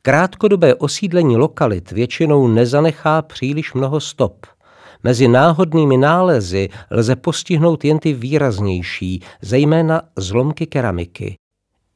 [0.02, 4.46] Krátkodobé osídlení lokalit většinou nezanechá příliš mnoho stop–
[5.06, 11.36] Mezi náhodnými nálezy lze postihnout jen ty výraznější, zejména zlomky keramiky.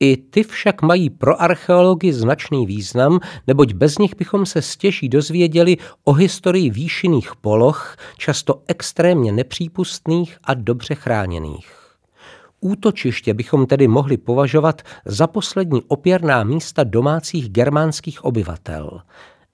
[0.03, 5.77] I ty však mají pro archeology značný význam, neboť bez nich bychom se stěží dozvěděli
[6.05, 11.81] o historii výšinných poloh, často extrémně nepřípustných a dobře chráněných.
[12.61, 19.01] Útočiště bychom tedy mohli považovat za poslední opěrná místa domácích germánských obyvatel.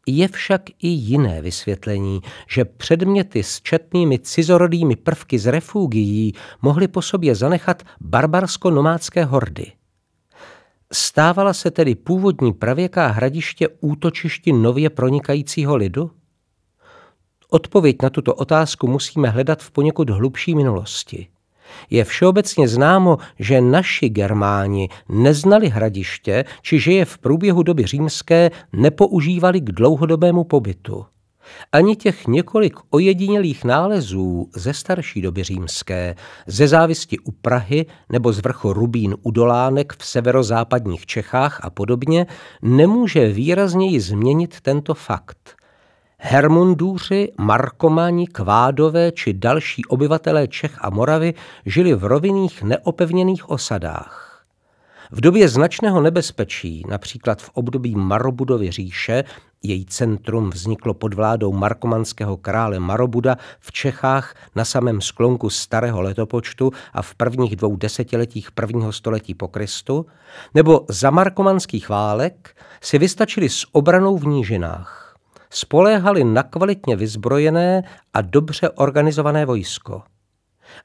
[0.07, 7.03] Je však i jiné vysvětlení, že předměty s četnými cizorodými prvky z refugií mohly po
[7.03, 9.73] sobě zanechat barbarsko-nomádské hordy.
[10.99, 16.11] Stávala se tedy původní pravěká hradiště útočišti nově pronikajícího lidu?
[17.51, 21.29] Odpověď na tuto otázku musíme hledat v poněkud hlubší minulosti.
[21.91, 28.51] Je všeobecně známo, že naši Germáni neznali hradiště, či že je v průběhu doby římské
[28.73, 31.07] nepoužívali k dlouhodobému pobytu.
[31.73, 36.15] Ani těch několik ojedinělých nálezů ze starší doby římské,
[36.47, 42.27] ze závisti u Prahy nebo z vrchu Rubín u Dolánek v severozápadních Čechách a podobně,
[42.63, 45.57] nemůže výrazněji změnit tento fakt–
[46.19, 51.35] Hermundůři, Markomani, Kvádové či další obyvatelé Čech a Moravy
[51.67, 54.45] žili v rovinných neopevněných osadách.
[55.11, 59.25] V době značného nebezpečí, například v období Marobudovy říše,
[59.69, 66.73] její centrum vzniklo pod vládou markomanského krále Marobuda v Čechách na samém sklonku starého letopočtu
[66.93, 70.07] a v prvních dvou desetiletích prvního století po Kristu,
[70.55, 75.07] nebo za markomanských válek si vystačili s obranou v nížinách
[75.51, 77.83] spoléhali na kvalitně vyzbrojené
[78.15, 80.03] a dobře organizované vojsko.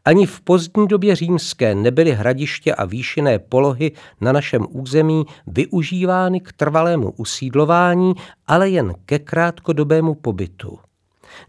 [0.05, 6.53] Ani v pozdní době římské nebyly hradiště a výšinné polohy na našem území využívány k
[6.53, 8.13] trvalému usídlování,
[8.47, 10.79] ale jen ke krátkodobému pobytu.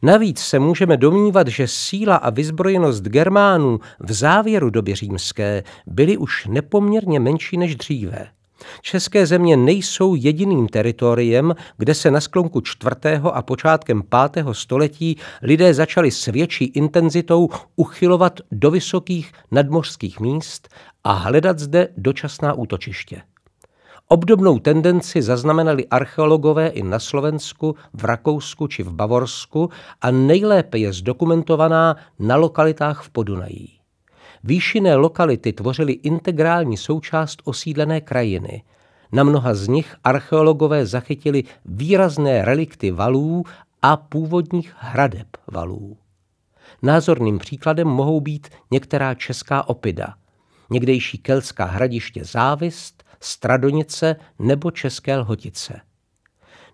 [0.02, 6.46] Navíc se můžeme domnívat, že síla a vyzbrojenost Germánů v závěru doby římské byly už
[6.46, 8.28] nepoměrně menší než dříve.
[8.80, 15.74] České země nejsou jediným teritoriem, kde se na sklonku čtvrtého a počátkem pátého století lidé
[15.74, 20.68] začali s větší intenzitou uchylovat do vysokých nadmořských míst
[21.04, 23.22] a hledat zde dočasná útočiště.
[24.08, 29.70] Obdobnou tendenci zaznamenali archeologové i na Slovensku, v Rakousku či v Bavorsku
[30.00, 33.81] a nejlépe je zdokumentovaná na lokalitách v Podunají.
[34.44, 38.62] Výšinné lokality tvořily integrální součást osídlené krajiny.
[39.12, 43.44] Na mnoha z nich archeologové zachytili výrazné relikty valů
[43.82, 45.96] a původních hradeb valů.
[46.82, 50.14] Názorným příkladem mohou být některá česká opida,
[50.70, 55.80] někdejší kelská hradiště Závist, Stradonice nebo České Lhotice.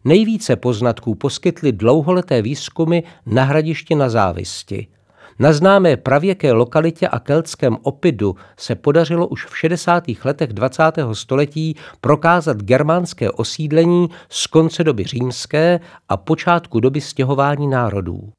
[0.04, 4.86] Nejvíce poznatků poskytly dlouholeté výzkumy na hradišti na Závisti–
[5.38, 10.04] na známé pravěké lokalitě a keltském opidu se podařilo už v 60.
[10.24, 10.82] letech 20.
[11.12, 18.32] století prokázat germánské osídlení z konce doby římské a počátku doby stěhování národů.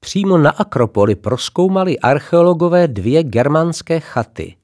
[0.00, 4.56] Přímo na Akropoli proskoumali archeologové dvě germánské chaty.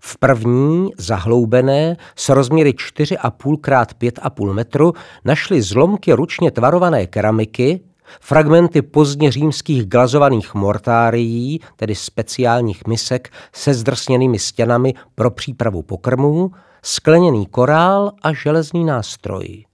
[0.00, 4.92] V první, zahloubené, s rozměry 4,5 x 5,5 metru,
[5.24, 7.80] našli zlomky ručně tvarované keramiky,
[8.20, 16.50] Fragmenty pozdně římských glazovaných mortárií, tedy speciálních misek se zdrsněnými stěnami pro přípravu pokrmů,
[16.82, 19.64] skleněný korál a železný nástroj.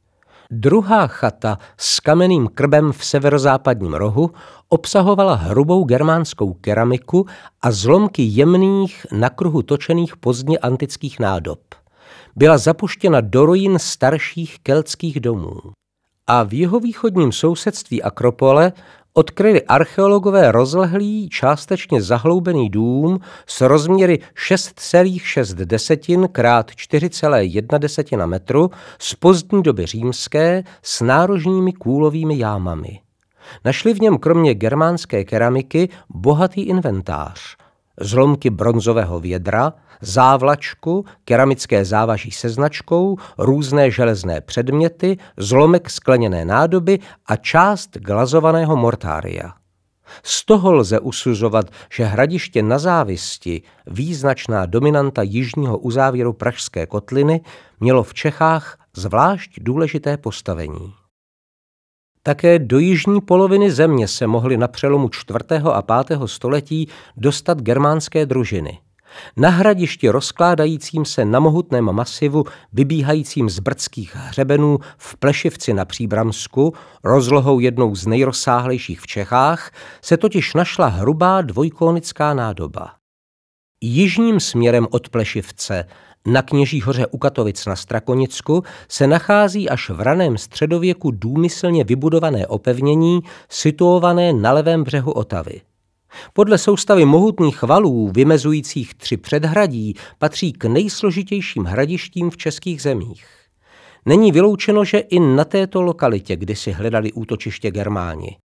[0.50, 4.30] Druhá chata s kamenným krbem v severozápadním rohu
[4.68, 7.26] obsahovala hrubou germánskou keramiku
[7.62, 11.60] a zlomky jemných, na kruhu točených pozdně antických nádob.
[12.36, 15.56] Byla zapuštěna do ruin starších keltských domů.
[16.28, 18.72] A v jihovýchodním sousedství Akropole
[19.12, 24.18] odkryli archeologové rozlehlý, částečně zahloubený dům s rozměry
[24.48, 33.00] 6,6 krát 4,1 metru z pozdní doby římské s nárožními kůlovými jámami.
[33.64, 37.56] Našli v něm kromě germánské keramiky bohatý inventář,
[38.00, 47.36] zlomky bronzového vědra, závlačku, keramické závaží se značkou, různé železné předměty, zlomek skleněné nádoby a
[47.36, 49.52] část glazovaného mortária.
[50.22, 57.40] Z toho lze usuzovat, že hradiště na závisti, význačná dominanta jižního uzávěru Pražské kotliny,
[57.80, 60.94] mělo v Čechách zvlášť důležité postavení.
[62.22, 65.38] Také do jižní poloviny země se mohly na přelomu 4.
[65.72, 66.18] a 5.
[66.26, 68.78] století dostat germánské družiny–
[69.36, 76.72] na hradišti rozkládajícím se na mohutném masivu, vybíhajícím z brdských hřebenů v Plešivci na Příbramsku,
[77.04, 79.70] rozlohou jednou z nejrozsáhlejších v Čechách,
[80.02, 82.90] se totiž našla hrubá dvojkónická nádoba.
[83.80, 85.84] Jižním směrem od Plešivce
[86.26, 92.46] na Kněží hoře u Katovic na Strakonicku se nachází až v raném středověku důmyslně vybudované
[92.46, 95.60] opevnění situované na levém břehu Otavy.
[96.32, 103.26] Podle soustavy mohutných valů vymezujících tři předhradí patří k nejsložitějším hradištím v českých zemích.
[104.06, 108.36] Není vyloučeno, že i na této lokalitě kdysi hledali útočiště Germáni.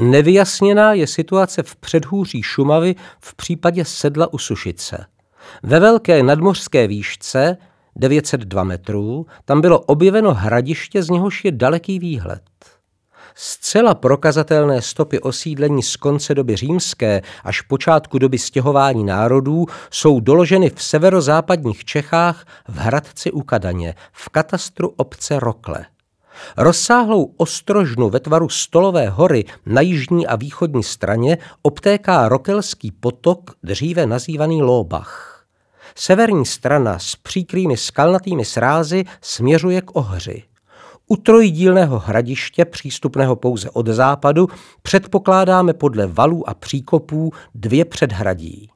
[0.00, 5.06] Nevyjasněná je situace v předhůří Šumavy v případě sedla u Sušice.
[5.62, 7.56] Ve velké nadmořské výšce
[7.96, 12.49] 902 metrů tam bylo objeveno hradiště, z něhož je daleký výhled.
[13.34, 20.70] Zcela prokazatelné stopy osídlení z konce doby římské až počátku doby stěhování národů jsou doloženy
[20.70, 25.86] v severozápadních Čechách v Hradci u Kadaně, v katastru obce Rokle.
[26.56, 34.06] Rozsáhlou ostrožnu ve tvaru Stolové hory na jižní a východní straně obtéká Rokelský potok, dříve
[34.06, 35.44] nazývaný Lóbach.
[35.94, 40.42] Severní strana s příkrými skalnatými srázy směřuje k Ohři.
[41.12, 44.48] U trojdílného hradiště, přístupného pouze od západu,
[44.82, 48.70] předpokládáme podle valů a příkopů dvě předhradí.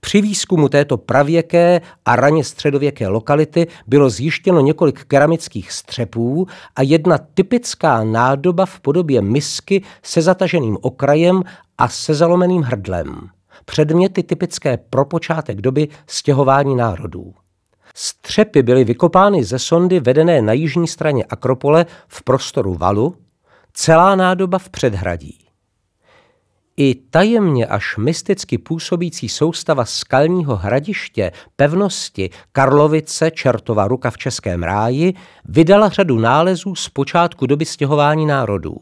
[0.00, 6.46] Při výzkumu této pravěké a raně středověké lokality bylo zjištěno několik keramických střepů
[6.76, 11.42] a jedna typická nádoba v podobě misky se zataženým okrajem
[11.78, 13.28] a se zalomeným hrdlem.
[13.64, 17.34] Předměty typické pro počátek doby stěhování národů.
[18.02, 23.16] Střepy byly vykopány ze sondy vedené na jižní straně Akropole v prostoru valu,
[23.72, 25.38] celá nádoba v předhradí.
[26.76, 35.14] I tajemně až mysticky působící soustava skalního hradiště, pevnosti Karlovice, Čertova ruka v Českém ráji,
[35.44, 38.76] vydala řadu nálezů z počátku doby stěhování národů.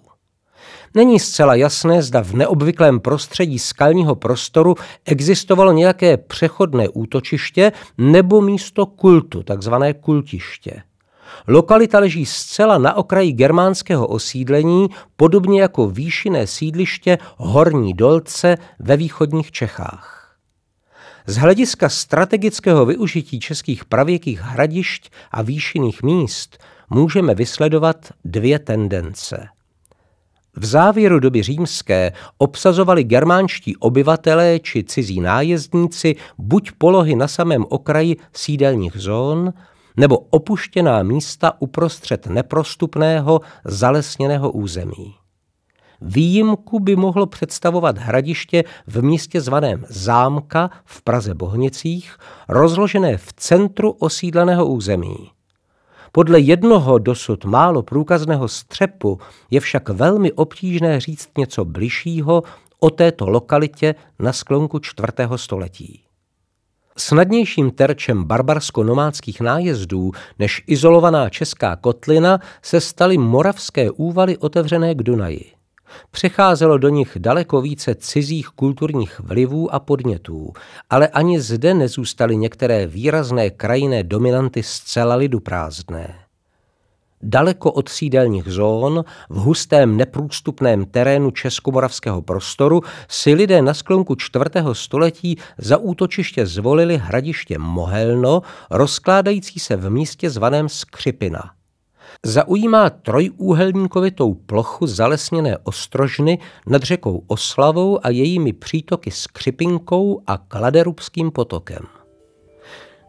[0.94, 4.74] Není zcela jasné, zda v neobvyklém prostředí skalního prostoru
[5.04, 10.82] existovalo nějaké přechodné útočiště nebo místo kultu, takzvané kultiště.
[11.46, 19.52] Lokalita leží zcela na okraji germánského osídlení, podobně jako výšinné sídliště Horní Dolce ve východních
[19.52, 20.36] Čechách.
[21.26, 26.58] Z hlediska strategického využití českých pravěkých hradišť a výšinných míst
[26.90, 29.48] můžeme vysledovat dvě tendence.
[30.56, 38.16] V závěru doby římské obsazovali germánští obyvatelé či cizí nájezdníci buď polohy na samém okraji
[38.32, 39.52] sídelních zón,
[39.96, 45.14] nebo opuštěná místa uprostřed neprostupného zalesněného území.
[46.00, 52.16] Výjimku by mohlo představovat hradiště v místě zvaném Zámka v Praze Bohnicích,
[52.48, 55.30] rozložené v centru osídleného území.
[56.12, 59.18] Podle jednoho dosud málo průkazného střepu
[59.50, 62.42] je však velmi obtížné říct něco bližšího
[62.80, 66.02] o této lokalitě na sklonku čtvrtého století.
[66.96, 75.57] Snadnějším terčem barbarsko-nomádských nájezdů než izolovaná česká kotlina se staly moravské úvaly otevřené k Dunaji.
[76.10, 80.52] Přecházelo do nich daleko více cizích kulturních vlivů a podnětů,
[80.90, 86.14] ale ani zde nezůstaly některé výrazné krajinné dominanty zcela lidu prázdné.
[87.22, 94.74] Daleko od sídelních zón, v hustém neprůstupném terénu českomoravského prostoru si lidé na sklonku čtvrtého
[94.74, 101.50] století za útočiště zvolili hradiště Mohelno, rozkládající se v místě zvaném Skřipina–
[102.26, 111.86] Zaujímá trojúhelníkovitou plochu zalesněné ostrožny nad řekou Oslavou a jejími přítoky Skřipinkou a Kladerubským potokem.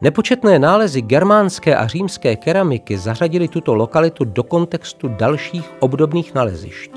[0.01, 6.91] Nepočetné nálezy germánské a římské keramiky zařadili tuto lokalitu do kontextu dalších obdobných nalezišť.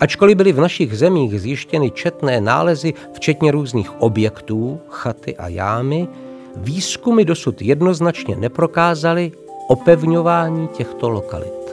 [0.00, 6.08] Ačkoliv byly v našich zemích zjištěny četné nálezy, včetně různých objektů, chaty a jámy,
[6.56, 9.32] výzkumy dosud jednoznačně neprokázaly
[9.66, 11.63] opevňování těchto lokalit.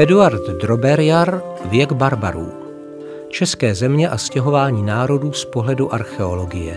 [0.00, 2.52] Eduard Droberjar Věk barbarů.
[3.28, 6.76] České země a stěhování národů z pohledu archeologie.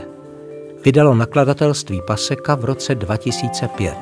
[0.85, 3.93] Vydalo nakladatelství Paseka v roce 2005.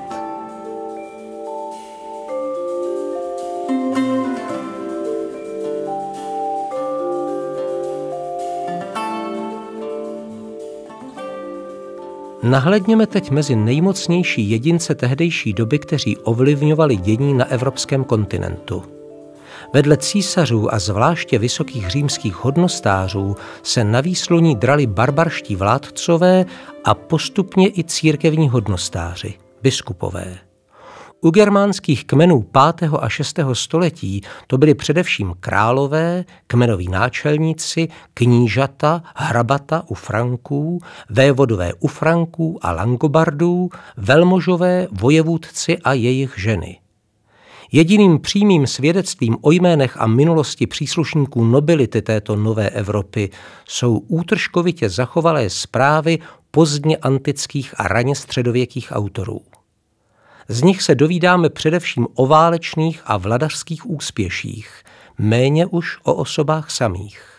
[12.43, 19.00] Nahledněme teď mezi nejmocnější jedince tehdejší doby, kteří ovlivňovali dění na evropském kontinentu.
[19.73, 26.45] Vedle císařů a zvláště vysokých římských hodnostářů se na výsluní drali barbarští vládcové
[26.83, 30.37] a postupně i církevní hodnostáři, biskupové.
[31.23, 32.41] U germánských kmenů
[32.77, 32.89] 5.
[32.99, 33.39] a 6.
[33.53, 42.71] století to byli především králové, kmenoví náčelníci, knížata, hrabata u Franků, vévodové u Franků a
[42.71, 46.79] Langobardů, velmožové, vojevůdci a jejich ženy.
[47.73, 53.29] Jediným přímým svědectvím o jménech a minulosti příslušníků nobility této nové Evropy
[53.67, 56.19] jsou útržkovitě zachovalé zprávy
[56.51, 59.41] pozdně antických a raně středověkých autorů.
[60.47, 64.83] Z nich se dovídáme především o válečných a vladařských úspěších,
[65.17, 67.30] méně už o osobách samých.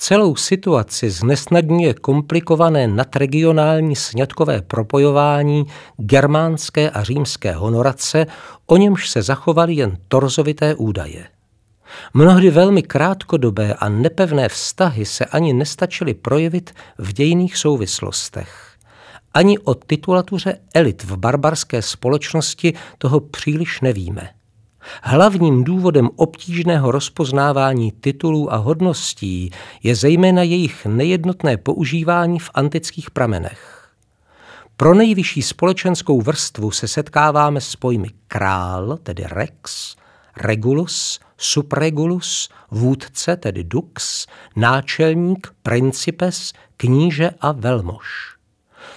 [0.00, 8.26] Celou situaci znesnadňuje komplikované nadregionální sňatkové propojování germánské a římské honorace,
[8.66, 11.28] o němž se zachovaly jen torzovité údaje.
[12.14, 18.76] Mnohdy velmi krátkodobé a nepevné vztahy se ani nestačily projevit v dějných souvislostech.
[19.34, 24.37] Ani o titulatuře elit v barbarské společnosti toho příliš nevíme.
[25.02, 29.50] Hlavním důvodem obtížného rozpoznávání titulů a hodností
[29.82, 33.90] je zejména jejich nejednotné používání v antických pramenech.
[34.76, 39.96] Pro nejvyšší společenskou vrstvu se setkáváme s pojmy král, tedy rex,
[40.36, 44.26] regulus, subregulus, vůdce, tedy dux,
[44.56, 48.37] náčelník, principes, kníže a velmož.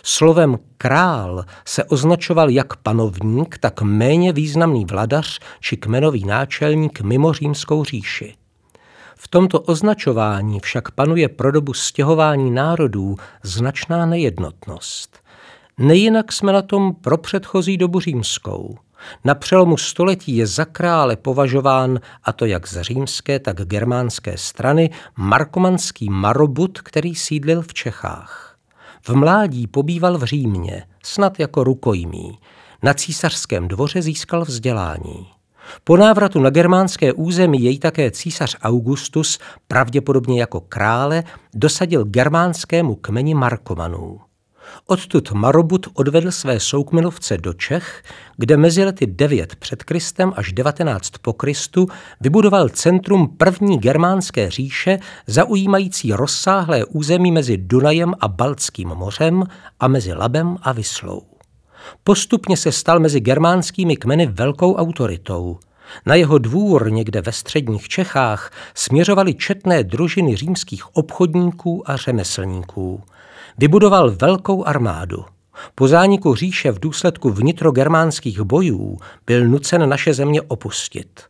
[0.04, 7.84] Slovem král se označoval jak panovník, tak méně významný vladař či kmenový náčelník mimo římskou
[7.84, 8.36] říši.
[9.16, 15.20] V tomto označování však panuje pro dobu stěhování národů značná nejednotnost.
[15.78, 18.78] Nejinak jsme na tom pro předchozí dobu římskou.
[19.26, 24.90] Na přelomu století je za krále považován, a to jak z římské, tak germánské strany,
[25.18, 28.51] markomanský marobut, který sídlil v Čechách.
[29.08, 32.40] V mládí pobýval v Římě, snad jako rukojmí.
[32.84, 35.28] Na císařském dvoře získal vzdělání.
[35.84, 41.24] Po návratu na germánské území jej také císař Augustus, pravděpodobně jako krále,
[41.54, 44.20] dosadil germánskému kmeni Markomanů.
[44.86, 48.04] Odtud Marobut odvedl své soukmenovce do Čech,
[48.38, 51.88] kde mezi lety 9 před Kristem až 19 po Kristu
[52.22, 59.44] vybudoval centrum první germánské říše, zaujímající rozsáhlé území mezi Dunajem a Baltským mořem
[59.80, 61.22] a mezi Labem a Vyslou.
[62.04, 65.60] Postupně se stal mezi germánskými kmeny velkou autoritou.
[66.06, 73.04] Na jeho dvůr někde ve středních Čechách směřovaly četné družiny římských obchodníků a řemeslníků.
[73.58, 75.26] Vybudoval velkou armádu.
[75.76, 78.98] Po zániku říše v důsledku vnitrogermánských bojů
[79.28, 81.22] byl nucen naše země opustit.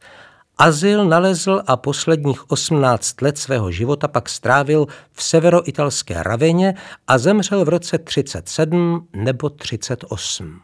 [0.58, 6.74] Azyl nalezl a posledních 18 let svého života pak strávil v severoitalské Raveně
[7.08, 10.60] a zemřel v roce 37 nebo 38.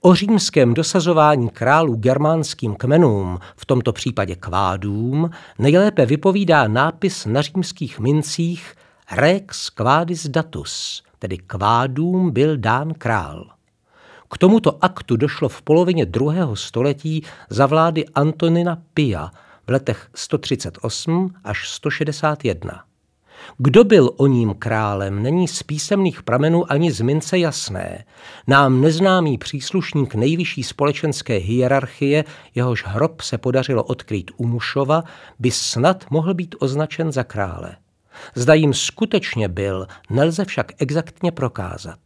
[0.00, 7.98] O římském dosazování králů germánským kmenům, v tomto případě kvádům, nejlépe vypovídá nápis na římských
[7.98, 8.74] mincích
[9.12, 13.50] Rex quadis datus, tedy kvádům byl dán král.
[14.30, 19.30] K tomuto aktu došlo v polovině druhého století za vlády Antonina Pia
[19.66, 22.84] v letech 138 až 161.
[23.58, 28.04] Kdo byl o ním králem, není z písemných pramenů ani z mince jasné.
[28.46, 35.04] Nám neznámý příslušník nejvyšší společenské hierarchie, jehož hrob se podařilo odkrýt u Mušova,
[35.38, 37.76] by snad mohl být označen za krále.
[38.34, 41.98] Zda jim skutečně byl, nelze však exaktně prokázat.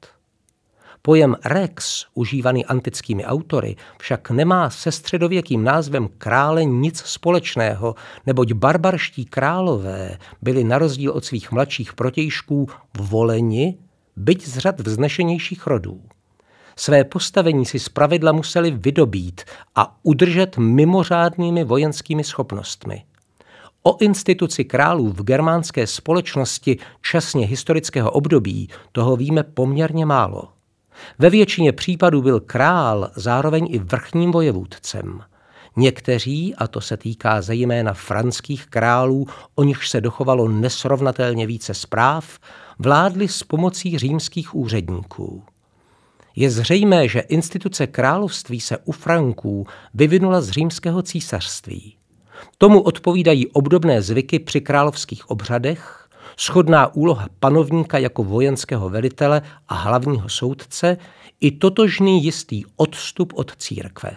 [1.02, 7.94] Pojem rex, užívaný antickými autory, však nemá se středověkým názvem krále nic společného,
[8.26, 13.78] neboť barbarští králové byli na rozdíl od svých mladších protějšků voleni,
[14.16, 16.00] byť z řad vznešenějších rodů.
[16.76, 19.40] Své postavení si zpravidla museli vydobít
[19.74, 23.04] a udržet mimořádnými vojenskými schopnostmi.
[23.82, 30.48] O instituci králů v germánské společnosti časně historického období toho víme poměrně málo.
[31.18, 35.20] Ve většině případů byl král zároveň i vrchním vojevůdcem.
[35.76, 42.38] Někteří, a to se týká zejména franských králů, o nichž se dochovalo nesrovnatelně více zpráv,
[42.78, 45.42] vládli s pomocí římských úředníků.
[46.36, 51.99] Je zřejmé, že instituce království se u Franků vyvinula z římského císařství.
[52.59, 60.28] Tomu odpovídají obdobné zvyky při královských obřadech, schodná úloha panovníka jako vojenského velitele a hlavního
[60.28, 60.97] soudce
[61.41, 64.16] i totožný jistý odstup od církve.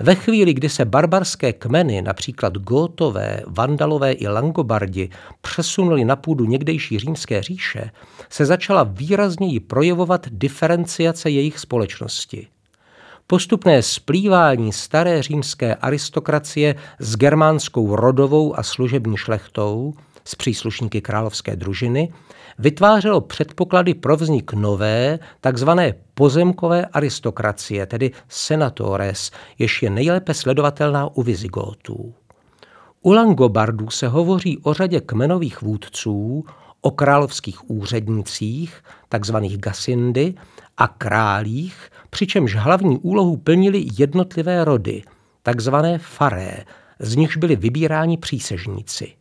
[0.00, 5.10] Ve chvíli, kdy se barbarské kmeny, například Gótové, Vandalové i Langobardi,
[5.40, 7.90] přesunuli na půdu někdejší římské říše,
[8.30, 12.46] se začala výrazněji projevovat diferenciace jejich společnosti.
[13.26, 19.94] Postupné splývání staré římské aristokracie s germánskou rodovou a služební šlechtou–
[20.24, 22.12] s příslušníky královské družiny,
[22.58, 31.22] vytvářelo předpoklady pro vznik nové, takzvané pozemkové aristokracie, tedy senatores, jež je nejlépe sledovatelná u
[31.22, 32.14] Vizigótů.
[33.02, 36.44] U Langobardů se hovoří o řadě kmenových vůdců,
[36.80, 40.34] o královských úřednicích, takzvaných gasindy,
[40.76, 45.02] a králích, přičemž hlavní úlohu plnili jednotlivé rody,
[45.42, 46.64] takzvané faré,
[46.98, 49.12] z nichž byli vybíráni přísežníci.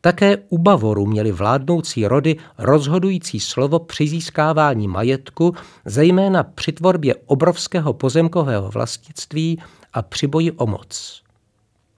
[0.00, 7.92] Také u Bavoru měli vládnoucí rody rozhodující slovo při získávání majetku, zejména při tvorbě obrovského
[7.92, 11.22] pozemkového vlastnictví a při boji o moc.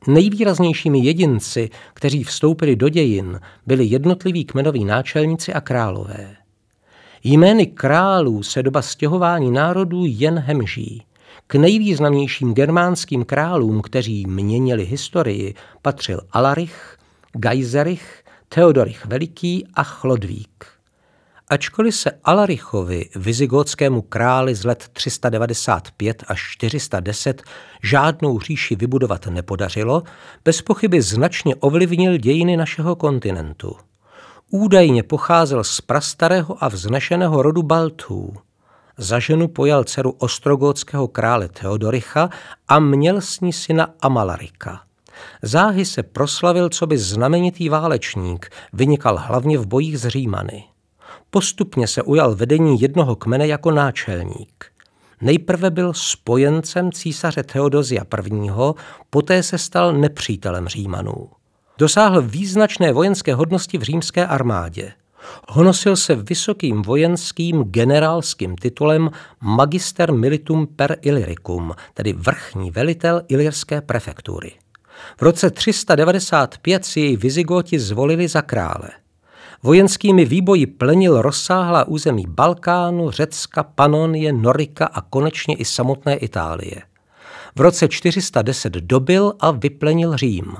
[0.06, 6.45] Nejvýraznějšími jedinci, kteří vstoupili do dějin, byli jednotliví kmenoví náčelníci a králové.
[7.28, 11.06] Jmény králů se doba stěhování národů jen hemží.
[11.46, 16.98] K nejvýznamnějším germánským králům, kteří měnili historii, patřil Alarich,
[17.32, 20.66] Gajzerich, Theodorich Veliký a Chlodvík.
[21.48, 27.42] Ačkoliv se Alarichovi, vizigotskému králi z let 395 až 410,
[27.82, 30.02] žádnou říši vybudovat nepodařilo,
[30.44, 33.76] bez pochyby značně ovlivnil dějiny našeho kontinentu.
[34.50, 38.34] Údajně pocházel z prastarého a vznešeného rodu Baltů.
[38.96, 42.30] Za ženu pojal dceru ostrogotského krále Theodoricha
[42.68, 44.80] a měl s ní syna Amalarika.
[45.42, 50.64] Záhy se proslavil co by znamenitý válečník, vynikal hlavně v bojích s Římany.
[51.30, 54.64] Postupně se ujal vedení jednoho kmene jako náčelník.
[55.20, 58.02] Nejprve byl spojencem císaře Theodozia
[58.34, 58.50] I.,
[59.10, 61.28] poté se stal nepřítelem Římanů.
[61.78, 64.92] Dosáhl význačné vojenské hodnosti v římské armádě.
[65.48, 69.10] Honosil se vysokým vojenským generálským titulem
[69.40, 74.52] Magister Militum per Illyricum, tedy vrchní velitel ilyrské prefektury.
[75.16, 78.90] V roce 395 si jej Vizigoti zvolili za krále.
[79.62, 86.82] Vojenskými výboji plenil rozsáhlá území Balkánu, Řecka, Panonie, Norika a konečně i samotné Itálie.
[87.56, 90.56] V roce 410 dobil a vyplenil Řím.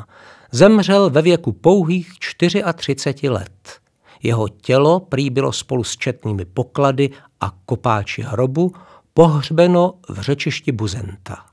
[0.52, 3.80] Zemřel ve věku pouhých 34 let.
[4.22, 8.72] Jeho tělo prý bylo spolu s četnými poklady a kopáči hrobu
[9.14, 11.44] pohřbeno v řečišti Buzenta.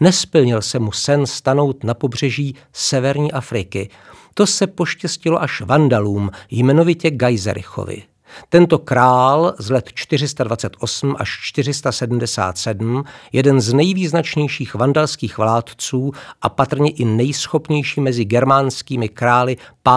[0.00, 3.90] Nesplnil se mu sen stanout na pobřeží severní Afriky.
[4.34, 8.02] To se poštěstilo až vandalům, jmenovitě Gajzerichovi.
[8.48, 16.12] Tento král z let 428 až 477, jeden z nejvýznačnějších vandalských vládců
[16.42, 19.56] a patrně i nejschopnější mezi germánskými krály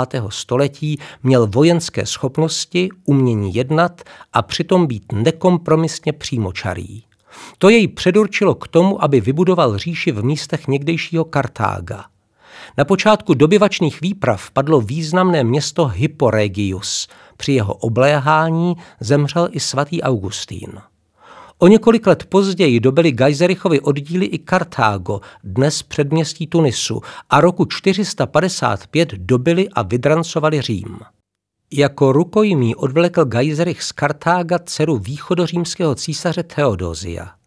[0.09, 0.23] 5.
[0.29, 4.01] století, měl vojenské schopnosti, umění jednat
[4.33, 7.03] a přitom být nekompromisně přímočarý.
[7.57, 12.05] To jej předurčilo k tomu, aby vybudoval říši v místech někdejšího Kartága.
[12.77, 17.07] Na počátku dobyvačných výprav padlo významné město Hyporegius.
[17.39, 20.71] Při jeho obléhání zemřel i svatý Augustín.
[21.57, 29.09] O několik let později dobili Gajzerichovi oddíly i Kartágo, dnes předměstí Tunisu, a roku 455
[29.11, 30.99] dobili a vydrancovali Řím.
[31.73, 37.38] Jako rukojmí odvlekl Gajzerich z Kartága dceru východořímského císaře Theodozia.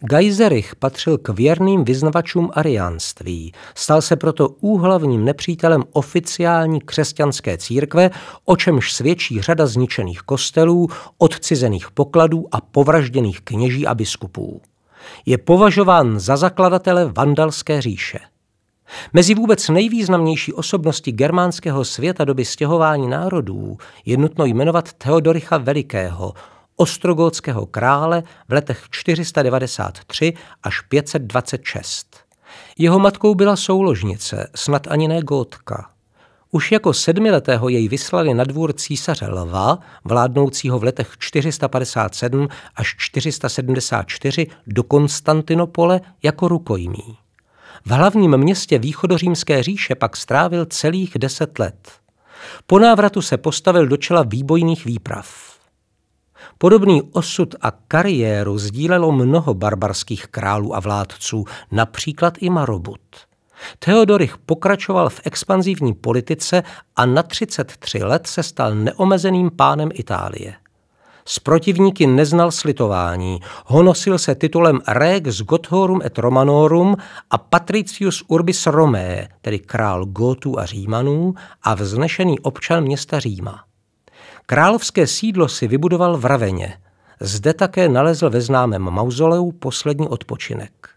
[0.00, 8.10] Gajzerich patřil k věrným vyznavačům ariánství, stal se proto úhlavním nepřítelem oficiální křesťanské církve,
[8.44, 14.60] o čemž svědčí řada zničených kostelů, odcizených pokladů a povražděných kněží a biskupů.
[15.26, 18.18] Je považován za zakladatele vandalské říše.
[19.12, 26.32] Mezi vůbec nejvýznamnější osobnosti germánského světa doby stěhování národů je nutno jmenovat Theodoricha Velikého,
[26.80, 32.16] ostrogótského krále v letech 493 až 526.
[32.78, 35.90] Jeho matkou byla souložnice, snad ani ne gótka.
[36.50, 44.46] Už jako sedmiletého jej vyslali na dvůr císaře Lva, vládnoucího v letech 457 až 474
[44.66, 47.18] do Konstantinopole jako rukojmí.
[47.84, 51.90] V hlavním městě východořímské říše pak strávil celých deset let.
[52.66, 55.49] Po návratu se postavil do čela výbojných výprav.
[56.62, 63.00] Podobný osud a kariéru sdílelo mnoho barbarských králů a vládců, například i Marobut.
[63.78, 66.62] Theodorich pokračoval v expanzivní politice
[66.96, 70.54] a na 33 let se stal neomezeným pánem Itálie.
[71.24, 76.96] S protivníky neznal slitování, honosil se titulem Rex Gothorum et Romanorum
[77.30, 83.69] a Patricius Urbis Romé, tedy král Gotů a Římanů a vznešený občan města Říma.
[84.50, 86.78] Královské sídlo si vybudoval v Raveně.
[87.20, 90.88] Zde také nalezl ve známém mauzoleu poslední odpočinek.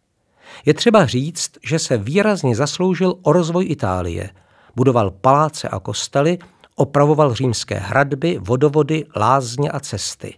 [0.65, 4.29] Je třeba říct, že se výrazně zasloužil o rozvoj Itálie.
[4.75, 6.37] Budoval paláce a kostely,
[6.75, 10.33] opravoval římské hradby, vodovody, lázně a cesty.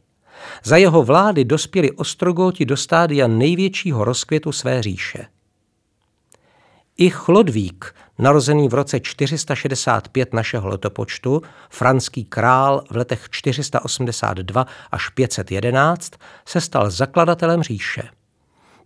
[0.64, 5.26] Za jeho vlády dospěli Ostrogoti do stádia největšího rozkvětu své říše.
[6.98, 16.12] I Chlodvík, narozený v roce 465 našeho letopočtu, franský král v letech 482 až 511,
[16.46, 18.04] se stal zakladatelem říše.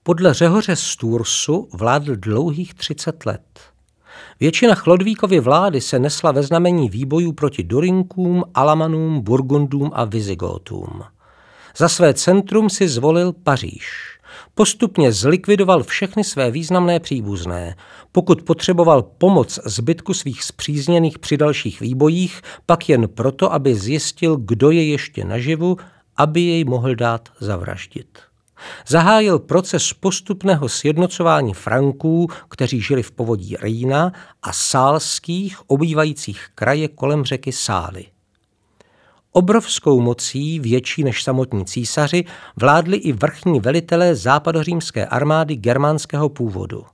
[0.03, 3.59] Podle Řehoře Stursu vládl dlouhých 30 let.
[4.39, 11.03] Většina Chlodvíkovy vlády se nesla ve znamení výbojů proti Dorinkům, Alamanům, Burgundům a Vizigotům.
[11.77, 14.18] Za své centrum si zvolil Paříž.
[14.53, 17.75] Postupně zlikvidoval všechny své významné příbuzné.
[18.11, 24.71] Pokud potřeboval pomoc zbytku svých zpřízněných při dalších výbojích, pak jen proto, aby zjistil, kdo
[24.71, 25.77] je ještě naživu,
[26.17, 28.19] aby jej mohl dát zavraždit.
[28.87, 37.23] Zahájil proces postupného sjednocování Franků, kteří žili v povodí Rýna, a sálských, obývajících kraje kolem
[37.25, 38.05] řeky Sály.
[39.39, 42.25] Obrovskou mocí, větší než samotní císaři,
[42.55, 46.85] vládli i vrchní velitelé západořímské armády germánského původu.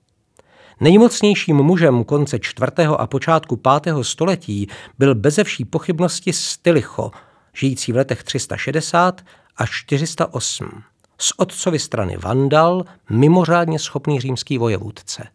[0.79, 4.67] Nejmocnějším mužem konce čtvrtého a počátku pátého století
[4.99, 7.11] byl bezevší pochybnosti Stylicho,
[7.53, 9.21] žijící v letech 360
[9.57, 10.83] až 408.
[11.17, 15.27] Z otcovy strany Vandal, mimořádně schopný římský vojevůdce.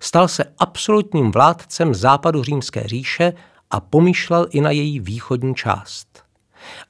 [0.00, 3.32] Stal se absolutním vládcem západu římské říše
[3.70, 6.21] a pomýšlel i na její východní část.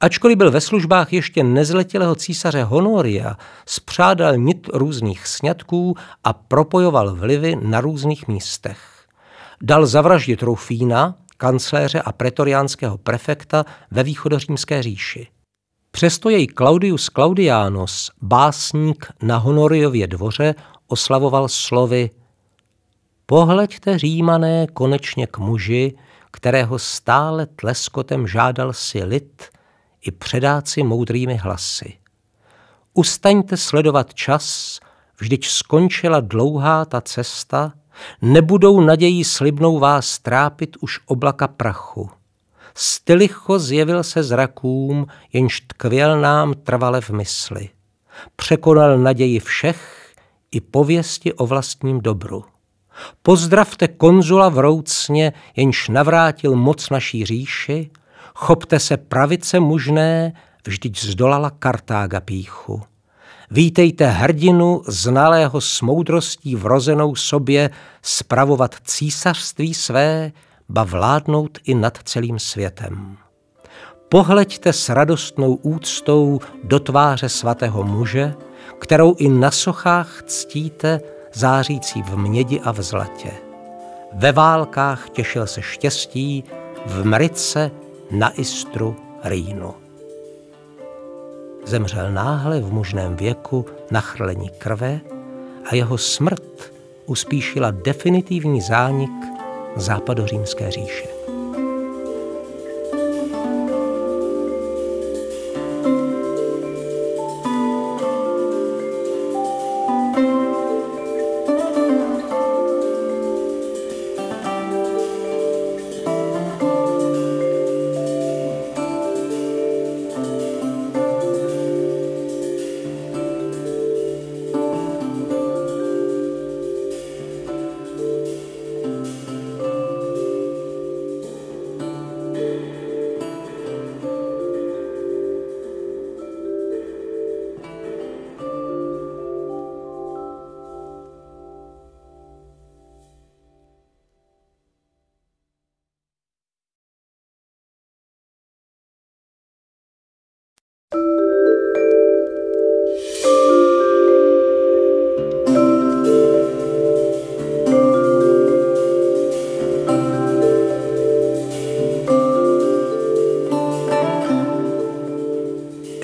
[0.01, 7.57] Ačkoliv byl ve službách ještě nezletilého císaře Honoria, spřádal nit různých sňatků a propojoval vlivy
[7.57, 8.79] na různých místech.
[9.63, 15.27] Dal zavraždit Rufína, kancléře a pretoriánského prefekta ve východořímské říši.
[15.91, 20.55] Přesto jej Claudius Claudianus, básník na Honoriově dvoře,
[20.87, 22.11] oslavoval slovy
[23.27, 25.95] Pohleďte římané konečně k muži,
[26.31, 29.49] kterého stále tleskotem žádal si lid,
[30.03, 31.99] i předáci moudrými hlasy.
[32.95, 34.79] Ustaňte sledovat čas,
[35.21, 37.73] vždyť skončila dlouhá ta cesta,
[38.23, 42.11] nebudou nadějí slibnou vás trápit už oblaka prachu.
[42.75, 47.69] Stylicho zjevil se zrakům, jenž tkvěl nám trvale v mysli.
[48.37, 50.13] Překonal naději všech
[50.51, 52.45] i pověsti o vlastním dobru.
[53.23, 57.91] Pozdravte konzula vroucně, jenž navrátil moc naší říši,
[58.35, 60.33] Chopte se pravice mužné,
[60.67, 62.83] vždyť zdolala Kartága píchu.
[63.51, 67.71] Vítejte hrdinu znalého s moudrostí vrozenou sobě
[68.03, 70.33] spravovat císařství své,
[70.69, 73.17] ba vládnout i nad celým světem.
[74.09, 78.35] Pohleďte s radostnou úctou do tváře svatého muže,
[78.79, 81.01] kterou i na sochách ctíte,
[81.33, 83.31] zářící v mědi a v zlatě.
[84.13, 86.45] Ve válkách těšil se štěstí,
[86.87, 87.71] v mrice
[88.13, 89.75] na Istru Rýnu.
[91.65, 95.01] Zemřel náhle v mužném věku na chrlení krve
[95.65, 96.73] a jeho smrt
[97.07, 99.11] uspíšila definitivní zánik
[99.77, 101.22] západořímské říše.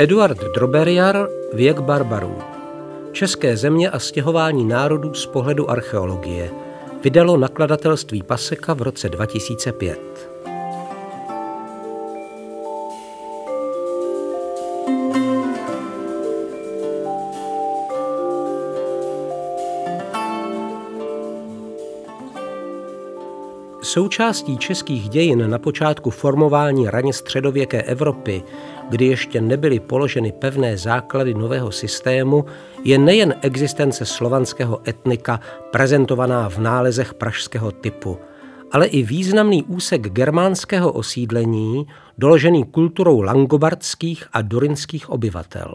[0.01, 2.39] Eduard Droberiar, Věk barbarů.
[3.13, 6.51] České země a stěhování národů z pohledu archeologie.
[7.05, 9.99] Vydalo nakladatelství Paseka v roce 2005.
[23.83, 28.43] Součástí českých dějin na počátku formování raně středověké Evropy,
[28.89, 32.45] kdy ještě nebyly položeny pevné základy nového systému,
[32.85, 38.19] je nejen existence slovanského etnika prezentovaná v nálezech pražského typu,
[38.73, 41.87] ale i významný úsek germánského osídlení,
[42.19, 45.75] doložený kulturou langobardských a dorinských obyvatel.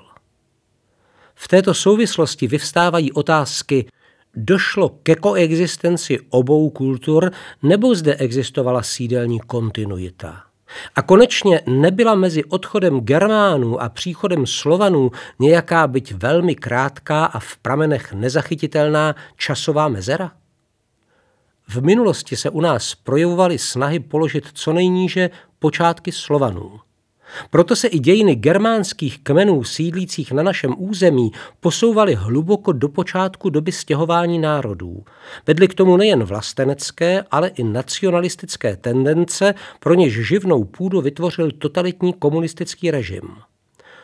[1.36, 3.88] V této souvislosti vyvstávají otázky,
[4.36, 7.32] došlo ke koexistenci obou kultur
[7.64, 10.53] nebo zde existovala sídelní kontinuita.
[10.96, 17.58] A konečně nebyla mezi odchodem Germánů a příchodem Slovanů nějaká byť velmi krátká a v
[17.58, 20.32] pramenech nezachytitelná časová mezera?
[21.68, 26.80] V minulosti se u nás projevovaly snahy položit co nejníže počátky Slovanů.
[27.50, 33.72] Proto se i dějiny germánských kmenů sídlících na našem území posouvaly hluboko do počátku doby
[33.72, 35.04] stěhování národů.
[35.48, 42.14] Vedly k tomu nejen vlastenecké, ale i nacionalistické tendence, pro něž živnou půdu vytvořil totalitní
[42.14, 43.22] komunistický režim.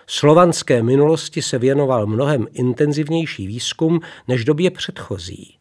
[0.07, 5.55] Slovanské minulosti se věnoval mnohem intenzivnější výzkum než době předchozí.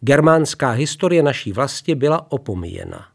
[0.00, 3.11] Germánská historie naší vlasti byla opomíjena.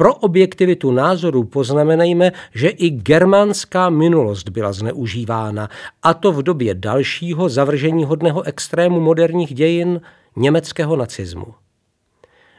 [0.00, 5.68] Pro objektivitu názorů poznamenejme, že i germánská minulost byla zneužívána,
[6.02, 10.00] a to v době dalšího zavržení hodného extrému moderních dějin
[10.36, 11.46] německého nacismu.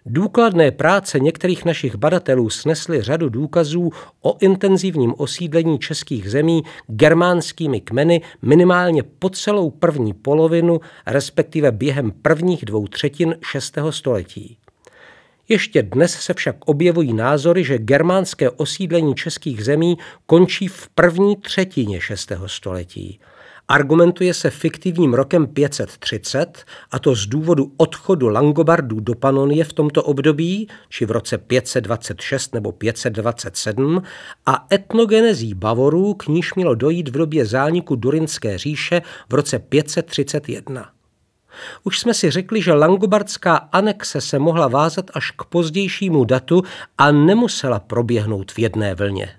[0.05, 3.89] Důkladné práce některých našich badatelů snesly řadu důkazů
[4.21, 12.65] o intenzivním osídlení českých zemí germánskými kmeny minimálně po celou první polovinu, respektive během prvních
[12.65, 13.77] dvou třetin 6.
[13.89, 14.60] století.
[15.51, 22.01] Ještě dnes se však objevují názory, že germánské osídlení českých zemí končí v první třetině
[22.01, 22.31] 6.
[22.45, 23.19] století.
[23.67, 30.03] Argumentuje se fiktivním rokem 530, a to z důvodu odchodu Langobardů do Panonie v tomto
[30.03, 34.01] období, či v roce 526 nebo 527,
[34.45, 41.00] a etnogenezí Bavorů, k níž mělo dojít v době zániku Durinské říše v roce 531.
[41.83, 46.63] Už jsme si řekli, že langobardská anexe se mohla vázat až k pozdějšímu datu
[46.97, 49.29] a nemusela proběhnout v jedné vlně.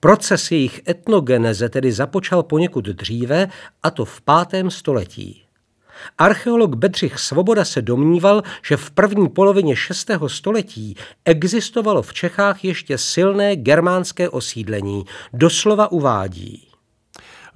[0.00, 3.48] Proces jejich etnogeneze tedy započal poněkud dříve,
[3.82, 5.42] a to v pátém století.
[6.18, 10.10] Archeolog Bedřich Svoboda se domníval, že v první polovině 6.
[10.26, 15.04] století existovalo v Čechách ještě silné germánské osídlení.
[15.32, 16.67] Doslova uvádí.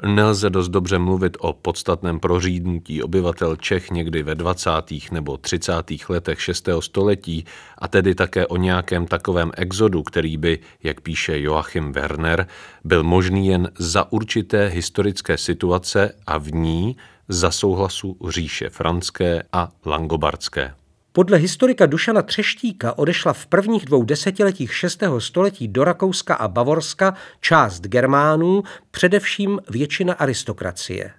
[0.06, 4.70] Nelze dost dobře mluvit o podstatném prořídnutí obyvatel Čech někdy ve 20.
[5.12, 5.72] nebo 30.
[6.08, 6.68] letech 6.
[6.80, 7.44] století
[7.78, 12.46] a tedy také o nějakém takovém exodu, který by, jak píše Joachim Werner,
[12.84, 16.96] byl možný jen za určité historické situace a v ní
[17.28, 20.74] za souhlasu říše franské a langobardské.
[21.14, 25.02] Podle historika Dušana Třeštíka odešla v prvních dvou desetiletích 6.
[25.18, 31.10] století do Rakouska a Bavorska část Germánů, především většina aristokracie.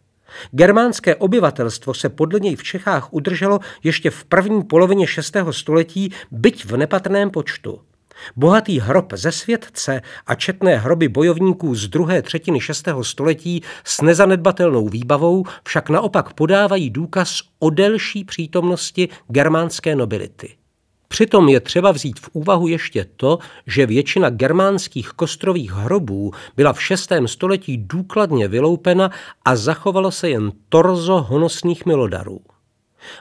[0.52, 5.36] Germánské obyvatelstvo se podle něj v Čechách udrželo ještě v první polovině 6.
[5.52, 7.82] století, byť v nepatrném počtu.
[8.36, 12.88] Bohatý hrob ze světce a četné hroby bojovníků z druhé třetiny 6.
[13.02, 20.56] století s nezanedbatelnou výbavou však naopak podávají důkaz o delší přítomnosti germánské nobility.
[21.08, 26.84] Přitom je třeba vzít v úvahu ještě to, že většina germánských kostrových hrobů byla v
[26.84, 27.12] 6.
[27.26, 29.12] století důkladně vyloupena
[29.46, 32.40] a zachovalo se jen torzo honosných milodarů.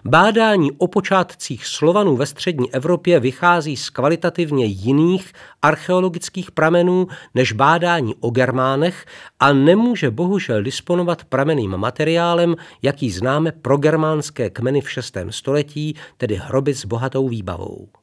[0.05, 8.15] Bádání o počátcích Slovanů ve střední Evropě vychází z kvalitativně jiných archeologických pramenů než bádání
[8.21, 9.07] o Germánech
[9.41, 15.17] a nemůže bohužel disponovat prameným materiálem, jaký známe pro germánské kmeny v 6.
[15.31, 18.02] století, tedy hroby s bohatou výbavou.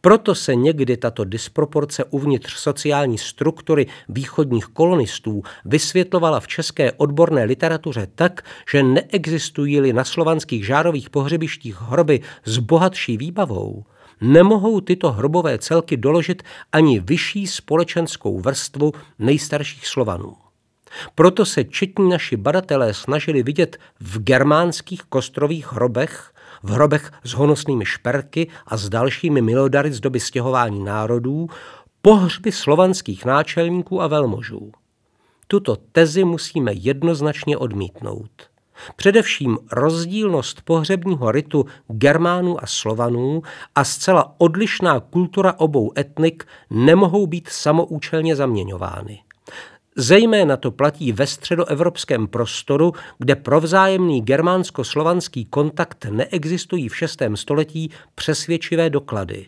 [0.00, 8.08] Proto se někdy tato disproporce uvnitř sociální struktury východních kolonistů vysvětlovala v české odborné literatuře
[8.14, 13.84] tak, že neexistují-li na slovanských žárových pohřebištích hroby s bohatší výbavou,
[14.20, 20.36] nemohou tyto hrobové celky doložit ani vyšší společenskou vrstvu nejstarších Slovanů.
[21.14, 27.86] Proto se četní naši badatelé snažili vidět v germánských kostrových hrobech v hrobech s honosnými
[27.86, 31.48] šperky a s dalšími milodary z doby stěhování národů,
[32.02, 34.72] pohřby slovanských náčelníků a velmožů.
[35.46, 38.30] Tuto tezi musíme jednoznačně odmítnout.
[38.96, 43.42] Především rozdílnost pohřebního ritu Germánů a Slovanů
[43.74, 49.20] a zcela odlišná kultura obou etnik nemohou být samoučelně zaměňovány.
[50.00, 57.22] Zejména to platí ve středoevropském prostoru, kde pro vzájemný germánsko-slovanský kontakt neexistují v 6.
[57.34, 59.46] století přesvědčivé doklady.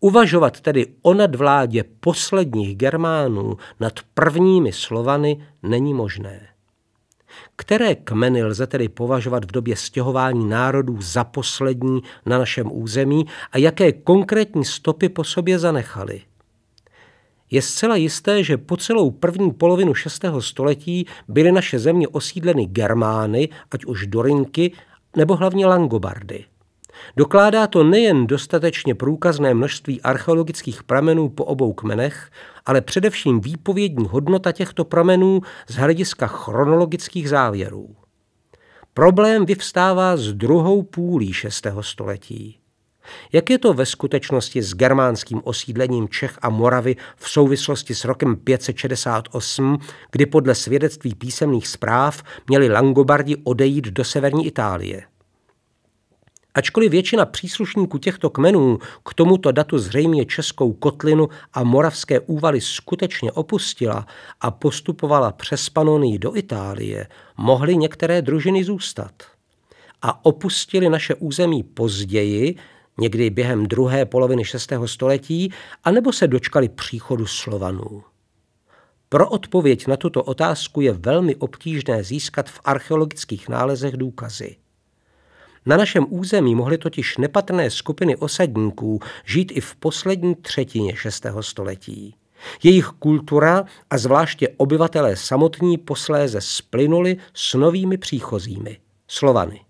[0.00, 6.48] Uvažovat tedy o nadvládě posledních Germánů nad prvními Slovany není možné.
[7.56, 13.58] Které kmeny lze tedy považovat v době stěhování národů za poslední na našem území a
[13.58, 16.22] jaké konkrétní stopy po sobě zanechali?
[17.52, 20.24] Je zcela jisté, že po celou první polovinu 6.
[20.40, 24.72] století byly naše země osídleny Germány, ať už Dorinky,
[25.16, 26.44] nebo hlavně Langobardy.
[27.16, 32.30] Dokládá to nejen dostatečně průkazné množství archeologických pramenů po obou kmenech,
[32.66, 37.96] ale především výpovědní hodnota těchto pramenů z hlediska chronologických závěrů.
[38.94, 41.66] Problém vyvstává z druhou půlí 6.
[41.80, 42.61] století.
[43.32, 48.36] Jak je to ve skutečnosti s germánským osídlením Čech a Moravy v souvislosti s rokem
[48.36, 49.78] 568,
[50.10, 55.02] kdy podle svědectví písemných zpráv měli Langobardi odejít do severní Itálie?
[56.54, 63.32] Ačkoliv většina příslušníků těchto kmenů k tomuto datu zřejmě Českou kotlinu a moravské úvaly skutečně
[63.32, 64.06] opustila
[64.40, 69.12] a postupovala přes Panonii do Itálie, mohly některé družiny zůstat.
[70.02, 72.56] A opustili naše území později,
[72.98, 74.72] někdy během druhé poloviny 6.
[74.86, 75.52] století,
[75.84, 78.02] anebo se dočkali příchodu Slovanů?
[79.08, 84.56] Pro odpověď na tuto otázku je velmi obtížné získat v archeologických nálezech důkazy.
[85.66, 91.26] Na našem území mohly totiž nepatrné skupiny osadníků žít i v poslední třetině 6.
[91.40, 92.14] století.
[92.62, 98.78] Jejich kultura a zvláště obyvatelé samotní posléze splynuli s novými příchozími,
[99.08, 99.60] Slovany.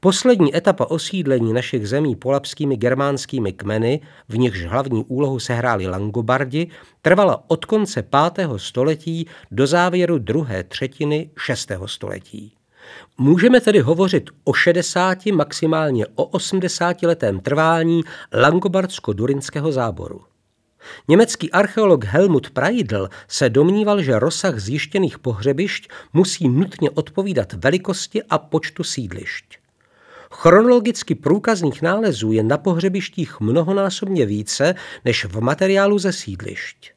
[0.00, 6.70] Poslední etapa osídlení našich zemí polapskými germánskými kmeny, v nichž hlavní úlohu sehráli Langobardi,
[7.02, 8.04] trvala od konce
[8.34, 8.48] 5.
[8.56, 11.72] století do závěru druhé třetiny 6.
[11.86, 12.54] století.
[13.18, 18.02] Můžeme tedy hovořit o 60, maximálně o 80 letém trvání
[18.32, 20.20] langobardsko-durinského záboru.
[21.08, 28.38] Německý archeolog Helmut Praidl se domníval, že rozsah zjištěných pohřebišť musí nutně odpovídat velikosti a
[28.38, 29.61] počtu sídlišť.
[30.32, 34.74] Chronologicky průkazných nálezů je na pohřebištích mnohonásobně více
[35.04, 36.92] než v materiálu ze sídlišť.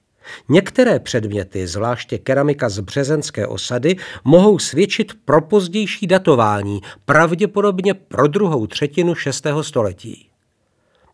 [0.50, 8.68] Některé předměty, zvláště keramika z březenské osady, mohou svědčit pro pozdější datování, pravděpodobně pro druhou
[8.68, 9.48] třetinu 6.
[9.62, 10.30] století.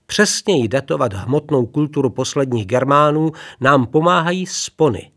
[0.06, 5.12] Přesněji datovat hmotnou kulturu posledních Germánů nám pomáhají spony.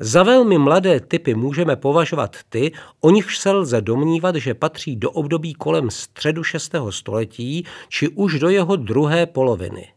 [0.00, 5.10] Za velmi mladé typy můžeme považovat ty, o nichž se lze domnívat, že patří do
[5.10, 6.74] období kolem středu 6.
[6.90, 9.88] století či už do jeho druhé poloviny.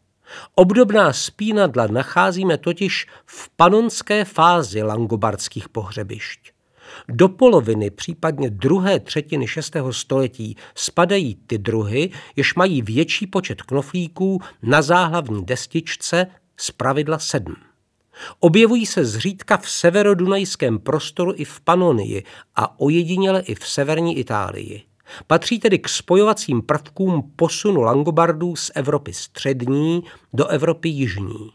[0.54, 6.52] Obdobná spínadla nacházíme totiž v panonské fázi langobardských pohřebišť.
[7.08, 9.76] Do poloviny, případně druhé třetiny 6.
[9.90, 16.26] století spadají ty druhy, jež mají větší počet knoflíků na záhlavní destičce,
[16.56, 17.71] z pravidla sedm.
[18.40, 22.24] Objevují se zřídka v severodunajském prostoru i v Panonii
[22.56, 24.82] a ojediněle i v severní Itálii.
[25.26, 30.02] Patří tedy k spojovacím prvkům posunu Langobardů z Evropy střední
[30.32, 31.50] do Evropy jižní.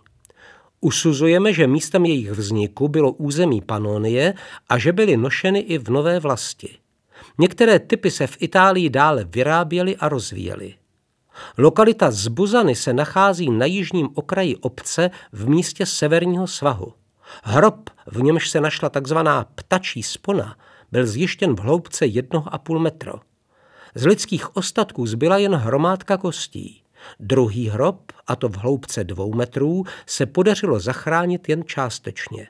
[0.81, 4.33] Usuzujeme, že místem jejich vzniku bylo území Panonie
[4.69, 6.77] a že byly nošeny i v nové vlasti.
[7.39, 10.73] Některé typy se v Itálii dále vyráběly a rozvíjely.
[11.57, 16.93] Lokalita Zbuzany se nachází na jižním okraji obce v místě severního svahu.
[17.43, 20.55] Hrob, v němž se našla takzvaná ptačí spona,
[20.91, 23.13] byl zjištěn v hloubce 1,5 metro.
[23.95, 26.81] Z lidských ostatků zbyla jen hromádka kostí.
[27.19, 32.47] Druhý hrob, a to v hloubce dvou metrů, se podařilo zachránit jen částečně.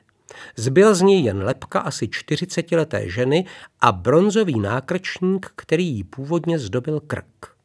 [0.56, 3.44] Zbyl z něj jen lepka asi 40-leté ženy
[3.80, 7.57] a bronzový nákrčník, který jí původně zdobil krk.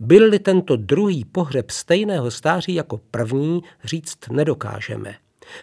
[0.00, 5.14] Byl-li tento druhý pohřeb stejného stáří jako první, říct nedokážeme.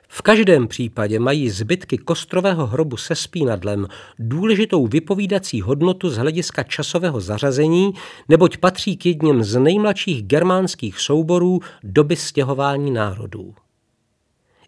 [0.08, 3.88] V každém případě mají zbytky kostrového hrobu se spínadlem
[4.20, 7.94] důležitou vypovídací hodnotu z hlediska časového zařazení,
[8.30, 13.56] neboť patří k jedním z nejmladších germánských souborů doby stěhování národů.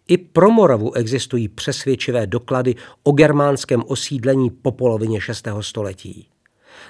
[0.08, 5.48] I pro Moravu existují přesvědčivé doklady o germánském osídlení po polovině 6.
[5.60, 6.28] století.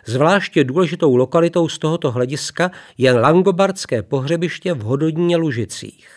[0.05, 6.09] Zvláště důležitou lokalitou z tohoto hlediska je Langobardské pohřebiště v Hododníně Lužicích.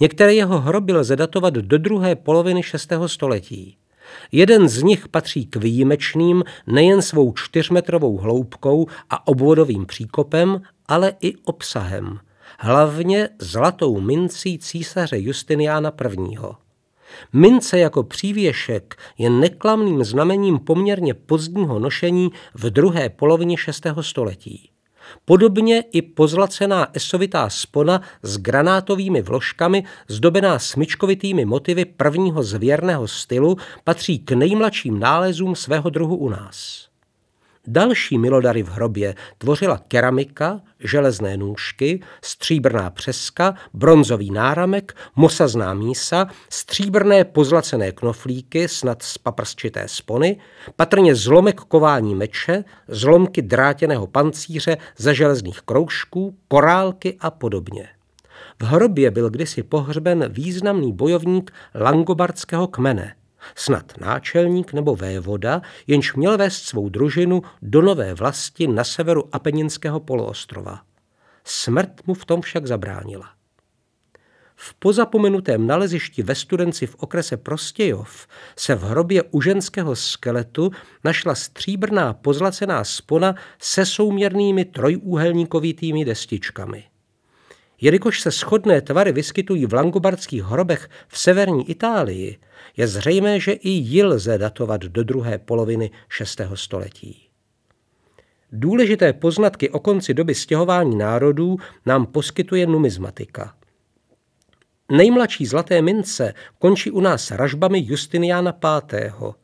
[0.00, 2.92] Některé jeho hroby lze datovat do druhé poloviny 6.
[3.06, 3.76] století.
[4.32, 11.36] Jeden z nich patří k výjimečným nejen svou čtyřmetrovou hloubkou a obvodovým příkopem, ale i
[11.44, 12.18] obsahem.
[12.58, 16.36] Hlavně zlatou mincí císaře Justiniána I.
[17.32, 23.86] Mince jako přívěšek je neklamným znamením poměrně pozdního nošení v druhé polovině 6.
[24.00, 24.70] století.
[25.24, 34.18] Podobně i pozlacená esovitá spona s granátovými vložkami, zdobená smyčkovitými motivy prvního zvěrného stylu, patří
[34.18, 36.87] k nejmladším nálezům svého druhu u nás.
[37.70, 47.24] Další milodary v hrobě tvořila keramika, železné nůžky, stříbrná přeska, bronzový náramek, mosazná mísa, stříbrné
[47.24, 50.36] pozlacené knoflíky, snad z paprsčité spony,
[50.76, 57.88] patrně zlomek kování meče, zlomky drátěného pancíře ze železných kroužků, korálky a podobně.
[58.60, 63.14] V hrobě byl kdysi pohřben významný bojovník langobardského kmene,
[63.54, 70.00] snad náčelník nebo vévoda, jenž měl vést svou družinu do nové vlasti na severu Apeninského
[70.00, 70.80] poloostrova.
[71.44, 73.30] Smrt mu v tom však zabránila.
[74.60, 78.26] V pozapomenutém nalezišti ve Studenci v okrese Prostějov
[78.56, 80.70] se v hrobě u ženského skeletu
[81.04, 86.84] našla stříbrná pozlacená spona se souměrnými trojúhelníkovitými destičkami.
[87.80, 92.38] Jelikož se schodné tvary vyskytují v langobardských hrobech v severní Itálii,
[92.76, 96.40] je zřejmé, že i ji lze datovat do druhé poloviny 6.
[96.54, 97.28] století.
[98.52, 101.56] Důležité poznatky o konci doby stěhování národů
[101.86, 103.54] nám poskytuje numizmatika.
[104.92, 109.34] Nejmladší zlaté mince končí u nás ražbami Justiniana V.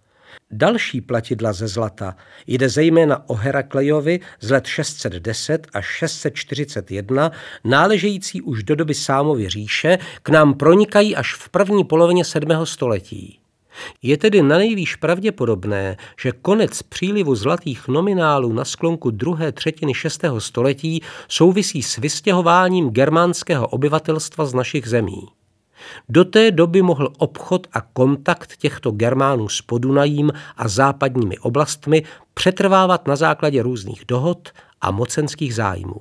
[0.50, 2.16] Další platidla ze zlata
[2.46, 7.30] jde zejména o Heraklejovi z let 610 až 641,
[7.64, 12.66] náležející už do doby Sámovy říše, k nám pronikají až v první polovině 7.
[12.66, 13.40] století.
[14.02, 20.24] Je tedy na nejvýš pravděpodobné, že konec přílivu zlatých nominálů na sklonku druhé třetiny 6.
[20.38, 25.28] století souvisí s vystěhováním germánského obyvatelstva z našich zemí.
[26.08, 32.02] Do té doby mohl obchod a kontakt těchto Germánů s Podunajím a západními oblastmi
[32.34, 34.48] přetrvávat na základě různých dohod
[34.80, 36.00] a mocenských zájmů.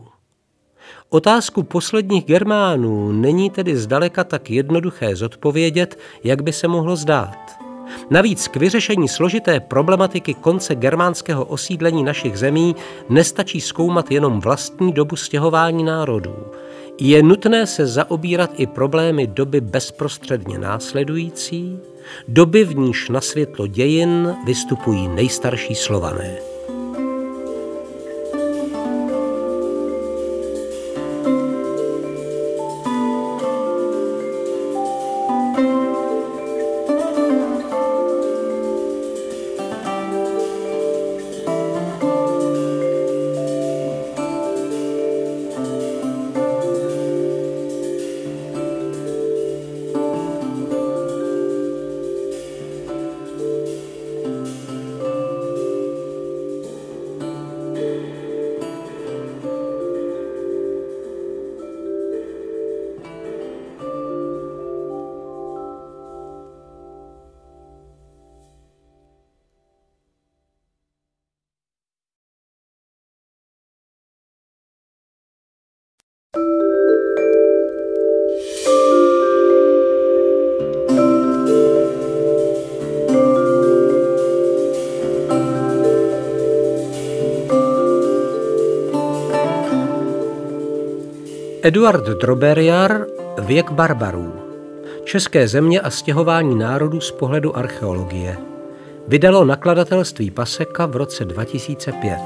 [1.10, 7.64] Otázku posledních Germánů není tedy zdaleka tak jednoduché zodpovědět, jak by se mohlo zdát.
[8.10, 12.76] Navíc k vyřešení složité problematiky konce germánského osídlení našich zemí
[13.10, 16.36] nestačí zkoumat jenom vlastní dobu stěhování národů.
[17.00, 21.80] Je nutné se zaobírat i problémy doby bezprostředně následující,
[22.28, 26.53] doby v níž na světlo dějin vystupují nejstarší slované.
[91.66, 93.06] Eduard Droberiar,
[93.42, 94.34] Věk barbarů.
[95.04, 98.38] České země a stěhování národů z pohledu archeologie.
[99.08, 102.20] Vydalo nakladatelství Paseka v roce 2005.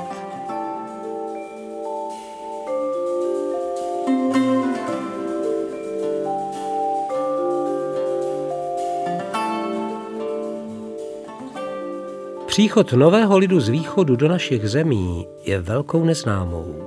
[12.46, 16.87] Příchod nového lidu z východu do našich zemí je velkou neznámou.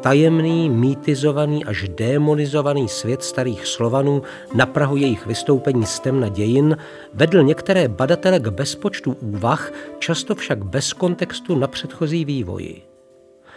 [0.00, 4.22] Tajemný, mýtizovaný až démonizovaný svět starých Slovanů
[4.54, 6.76] na Prahu jejich vystoupení z temna dějin
[7.14, 12.82] vedl některé badatele k bezpočtu úvah, často však bez kontextu na předchozí vývoji.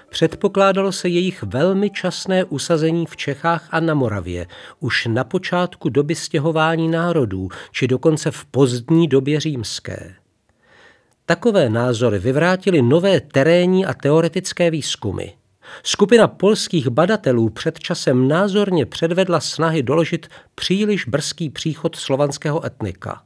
[0.09, 4.47] Předpokládalo se jejich velmi časné usazení v Čechách a na Moravě
[4.79, 10.15] už na počátku doby stěhování národů, či dokonce v pozdní době římské.
[11.25, 15.25] Takové názory vyvrátily nové terénní a teoretické výzkumy–
[15.83, 23.21] Skupina polských badatelů před časem názorně předvedla snahy doložit příliš brzký příchod slovanského etnika.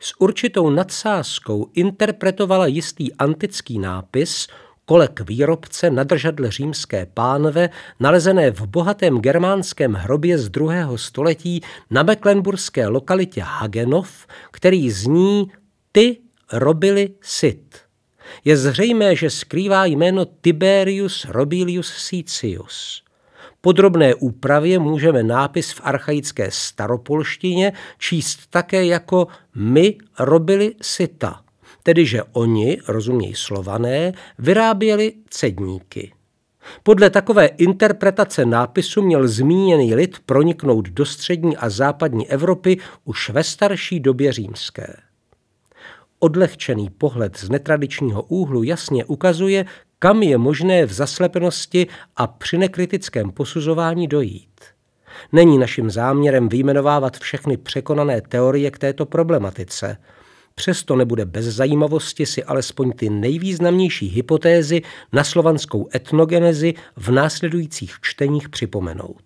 [0.00, 4.48] S určitou nadsázkou interpretovala jistý antický nápis
[4.84, 11.60] kolek výrobce na držadle římské pánve, nalezené v bohatém germánském hrobě z druhého století
[11.90, 15.50] na mecklenburské lokalitě Hagenov, který zní
[15.92, 16.18] Ty
[16.52, 17.87] robili sit.
[18.44, 23.02] Je zřejmé, že skrývá jméno Tiberius Robilius Sicius.
[23.60, 31.40] Podrobné úpravě můžeme nápis v archaické staropolštině číst také jako my robili sita,
[31.82, 36.12] tedy že oni, rozumějí slované, vyráběli cedníky.
[36.82, 43.44] Podle takové interpretace nápisu měl zmíněný lid proniknout do střední a západní Evropy už ve
[43.44, 45.07] starší době římské.
[46.20, 49.64] Odlehčený pohled z netradičního úhlu jasně ukazuje,
[49.98, 51.86] kam je možné v zaslepenosti
[52.16, 54.60] a při nekritickém posuzování dojít.
[55.32, 59.96] Není naším záměrem vyjmenovávat všechny překonané teorie k této problematice.
[60.54, 64.82] Přesto nebude bez zajímavosti si alespoň ty nejvýznamnější hypotézy
[65.12, 69.24] na slovanskou etnogenezi v následujících čteních připomenout.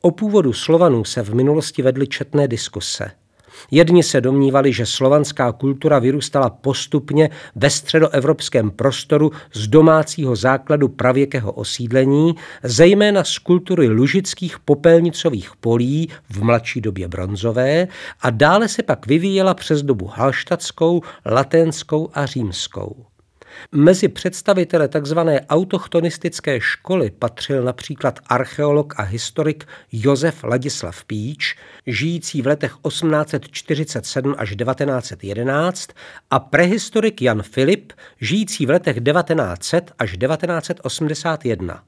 [0.00, 3.10] O původu Slovanů se v minulosti vedly četné diskuse–
[3.70, 11.52] Jedni se domnívali, že slovanská kultura vyrůstala postupně ve středoevropském prostoru z domácího základu pravěkého
[11.52, 17.88] osídlení, zejména z kultury lužických popelnicových polí v mladší době bronzové
[18.20, 23.13] a dále se pak vyvíjela přes dobu halštatskou, laténskou a římskou.
[23.72, 25.18] Mezi představitele tzv.
[25.48, 31.56] autochtonistické školy patřil například archeolog a historik Josef Ladislav Píč,
[31.86, 35.90] žijící v letech 1847 až 1911
[36.30, 41.82] a prehistorik Jan Filip, žijící v letech 1900 až 1981.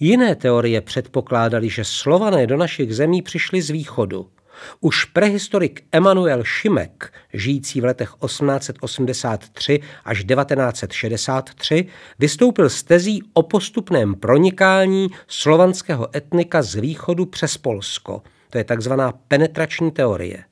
[0.00, 4.28] Jiné teorie předpokládaly, že Slované do našich zemí přišli z východu–
[4.80, 11.86] už prehistorik Emanuel Šimek, žijící v letech 1883 až 1963,
[12.18, 18.22] vystoupil z tezí o postupném pronikání slovanského etnika z východu přes Polsko.
[18.50, 20.44] To je takzvaná penetrační teorie.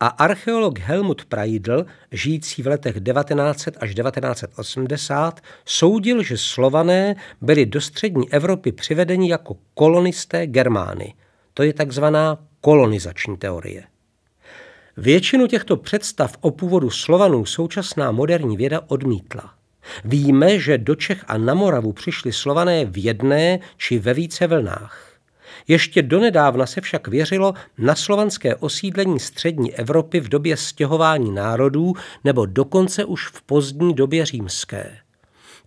[0.00, 7.80] A archeolog Helmut Praidl, žijící v letech 1900 až 1980, soudil, že Slované byli do
[7.80, 11.14] střední Evropy přivedeni jako kolonisté Germány.
[11.54, 13.84] To je takzvaná kolonizační teorie.
[14.96, 19.54] Většinu těchto představ o původu Slovanů současná moderní věda odmítla.
[20.04, 25.10] Víme, že do Čech a na Moravu přišli Slované v jedné či ve více vlnách.
[25.68, 31.92] Ještě donedávna se však věřilo na slovanské osídlení střední Evropy v době stěhování národů
[32.24, 34.98] nebo dokonce už v pozdní době římské.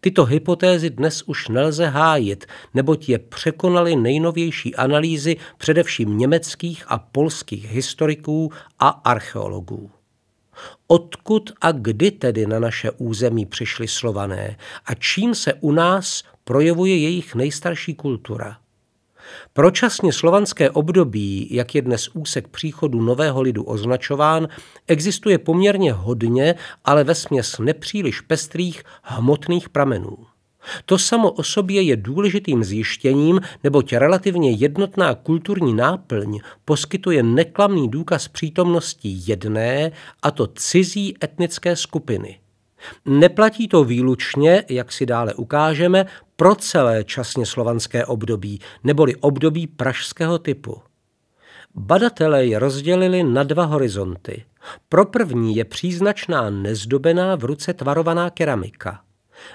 [0.03, 7.71] Tyto hypotézy dnes už nelze hájit, neboť je překonaly nejnovější analýzy především německých a polských
[7.71, 9.91] historiků a archeologů.
[10.87, 16.97] Odkud a kdy tedy na naše území přišli slované a čím se u nás projevuje
[16.97, 18.57] jejich nejstarší kultura?
[19.53, 24.47] Pročasně slovanské období, jak je dnes úsek příchodu nového lidu označován,
[24.87, 26.55] existuje poměrně hodně,
[26.85, 30.17] ale ve směs nepříliš pestrých hmotných pramenů.
[30.85, 38.27] To samo o sobě je důležitým zjištěním, neboť relativně jednotná kulturní náplň poskytuje neklamný důkaz
[38.27, 39.91] přítomnosti jedné,
[40.21, 42.39] a to cizí etnické skupiny.
[43.05, 46.05] Neplatí to výlučně, jak si dále ukážeme,
[46.35, 50.81] pro celé časně slovanské období, neboli období pražského typu.
[51.75, 54.45] Badatelé je rozdělili na dva horizonty.
[54.89, 59.01] Pro první je příznačná nezdobená v ruce tvarovaná keramika.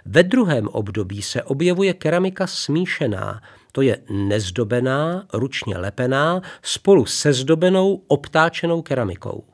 [0.04, 3.40] Ve druhém období se objevuje keramika smíšená,
[3.72, 9.44] To je nezdobená, ručně lepená, spolu se zdobenou, obtáčenou keramikou.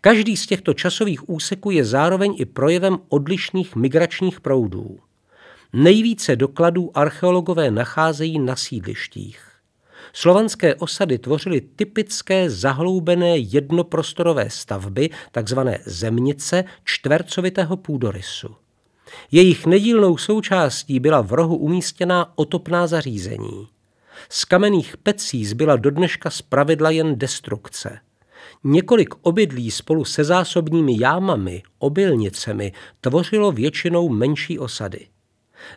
[0.00, 4.98] Každý z těchto časových úseků je zároveň i projevem odlišných migračních proudů.
[5.72, 9.50] Nejvíce dokladů archeologové nacházejí na sídlištích.
[10.12, 18.48] Slovanské osady tvořily typické zahloubené jednoprostorové stavby, takzvané zemnice čtvercovitého půdorysu.
[19.32, 23.68] Jejich nedílnou součástí byla v rohu umístěná otopná zařízení.
[24.28, 27.98] Z kamenných pecí zbyla do dneška zpravidla jen destrukce.
[28.64, 35.06] Několik obydlí spolu se zásobními jámami, obilnicemi tvořilo většinou menší osady.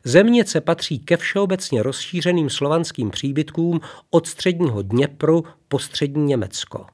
[0.03, 6.85] Zemnice patří ke všeobecně rozšířeným slovanským příbytkům od středního Dněpru po střední Německo.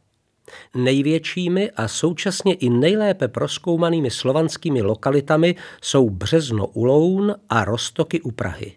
[0.76, 8.32] Největšími a současně i nejlépe proskoumanými slovanskými lokalitami jsou Březno u Loun a Rostoky u
[8.32, 8.76] Prahy.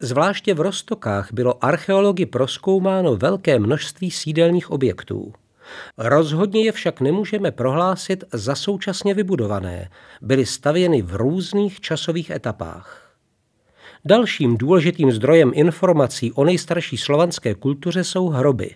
[0.00, 5.32] Zvláště v Rostokách bylo archeologi proskoumáno velké množství sídelních objektů.
[5.98, 9.90] Rozhodně je však nemůžeme prohlásit za současně vybudované,
[10.22, 13.01] byly stavěny v různých časových etapách.
[14.04, 18.70] Dalším důležitým zdrojem informací o nejstarší slovanské kultuře jsou hroby.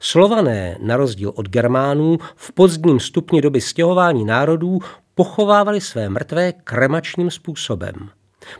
[0.00, 4.78] Slované, na rozdíl od Germánů, v pozdním stupni doby stěhování národů
[5.14, 7.94] pochovávali své mrtvé kremačním způsobem.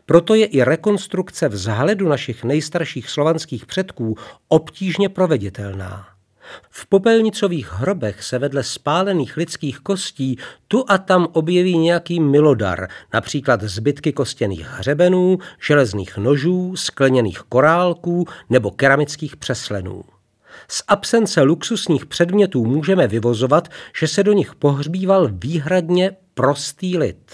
[0.07, 4.17] Proto je i rekonstrukce vzhledu našich nejstarších slovanských předků
[4.49, 6.18] obtížně proveditelná.
[6.71, 10.39] V popelnicových hrobech se vedle spálených lidských kostí
[10.69, 18.71] tu a tam objeví nějaký milodar, například zbytky kostěných hřebenů, železných nožů, skleněných korálků nebo
[18.71, 20.05] keramických přeslenů.
[20.69, 23.69] Z absence luxusních předmětů můžeme vyvozovat,
[24.01, 27.33] že se do nich pohřbíval výhradně prostý lid.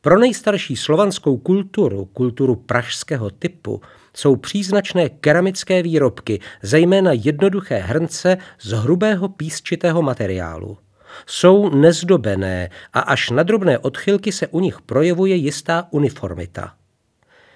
[0.00, 3.80] Pro nejstarší slovanskou kulturu, kulturu pražského typu,
[4.18, 10.78] jsou příznačné keramické výrobky, zejména jednoduché hrnce z hrubého písčitého materiálu.
[11.26, 16.74] Jsou nezdobené a až na drobné odchylky se u nich projevuje jistá uniformita.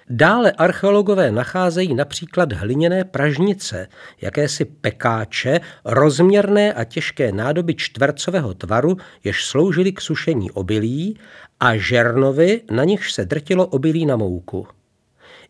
[0.09, 3.87] Dále archeologové nacházejí například hliněné pražnice,
[4.21, 11.19] jakési pekáče, rozměrné a těžké nádoby čtvercového tvaru, jež sloužily k sušení obilí,
[11.59, 14.67] a žernovy, na nichž se drtilo obilí na mouku.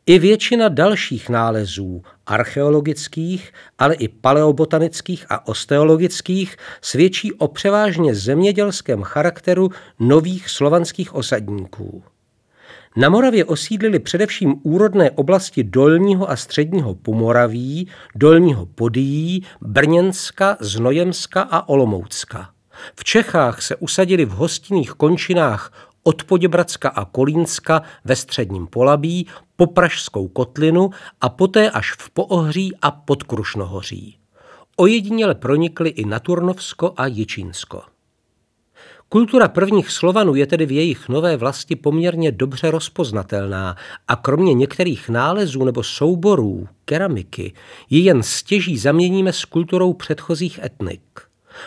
[0.06, 9.70] I většina dalších nálezů, archeologických, ale i paleobotanických a osteologických, svědčí o převážně zemědělském charakteru
[10.00, 12.04] nových slovanských osadníků.
[12.98, 21.70] Na Moravě osídlili především úrodné oblasti Dolního a Středního Pomoraví, Dolního Podíjí, Brněnska, Znojemska a
[21.70, 22.50] Olomoucka.
[22.96, 29.68] V Čechách se usadili v hostinných končinách od Poděbradska a Kolínska ve středním Polabí po
[29.68, 30.90] Pražskou kotlinu
[31.22, 34.18] a poté až v Poohří a pod Krušnohoří.
[34.76, 37.82] Ojediněle pronikly i na Turnovsko a Jičínsko.
[39.10, 43.76] Kultura prvních Slovanů je tedy v jejich nové vlasti poměrně dobře rozpoznatelná
[44.08, 47.54] a kromě některých nálezů nebo souborů, keramiky,
[47.90, 51.02] ji jen stěží zaměníme s kulturou předchozích etnik.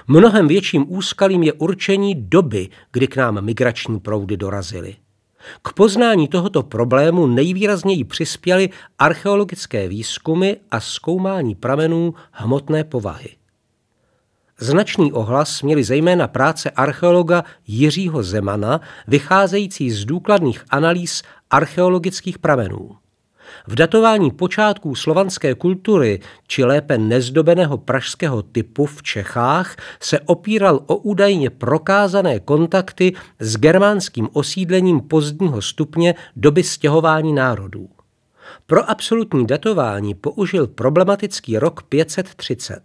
[0.07, 4.97] Mnohem větším úskalím je určení doby, kdy k nám migrační proudy dorazily.
[5.63, 13.29] K poznání tohoto problému nejvýrazněji přispěly archeologické výzkumy a zkoumání pramenů hmotné povahy.
[14.59, 22.97] Značný ohlas měly zejména práce archeologa Jiřího Zemana, vycházející z důkladných analýz archeologických pramenů.
[23.69, 30.97] V datování počátků slovanské kultury, či lépe nezdobeného pražského typu v Čechách, se opíral o
[30.97, 37.89] údajně prokázané kontakty s germánským osídlením pozdního stupně doby stěhování národů.
[38.67, 42.83] Pro absolutní datování použil problematický rok 530.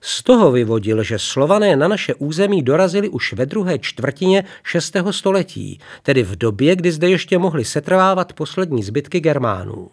[0.00, 4.96] Z toho vyvodil, že Slované na naše území dorazili už ve druhé čtvrtině 6.
[5.10, 9.90] století, tedy v době, kdy zde ještě mohly setrvávat poslední zbytky Germánů.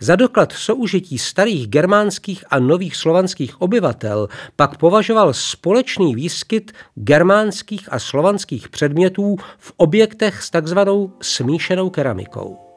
[0.00, 7.98] Za doklad soužití starých germánských a nových slovanských obyvatel pak považoval společný výskyt germánských a
[7.98, 12.70] slovanských předmětů v objektech s takzvanou smíšenou keramikou.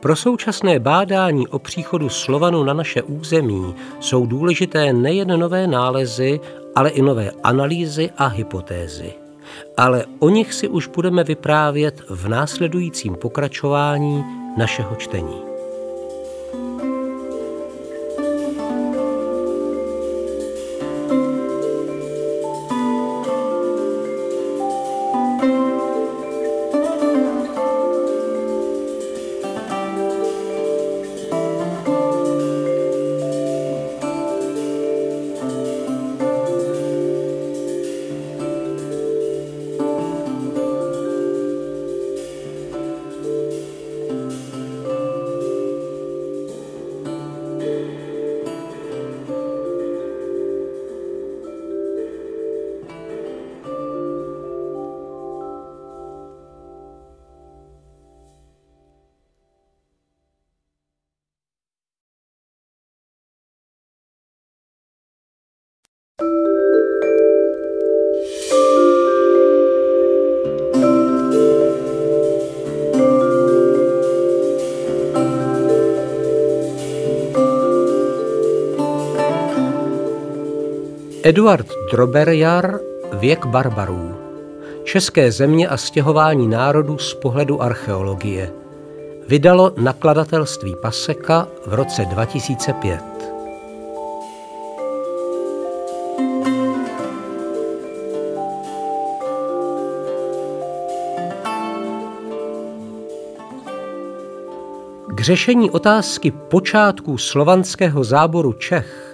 [0.00, 6.40] Pro současné bádání o příchodu Slovanu na naše území jsou důležité nejen nové nálezy,
[6.74, 9.12] ale i nové analýzy a hypotézy.
[9.76, 14.24] Ale o nich si už budeme vyprávět v následujícím pokračování
[14.56, 15.55] našeho čtení.
[81.26, 82.80] Eduard Droberjar
[83.12, 84.14] Věk barbarů.
[84.84, 88.52] České země a stěhování národů z pohledu archeologie.
[89.28, 93.00] Vydalo nakladatelství Paseka v roce 2005.
[105.14, 109.05] K řešení otázky počátků slovanského záboru Čech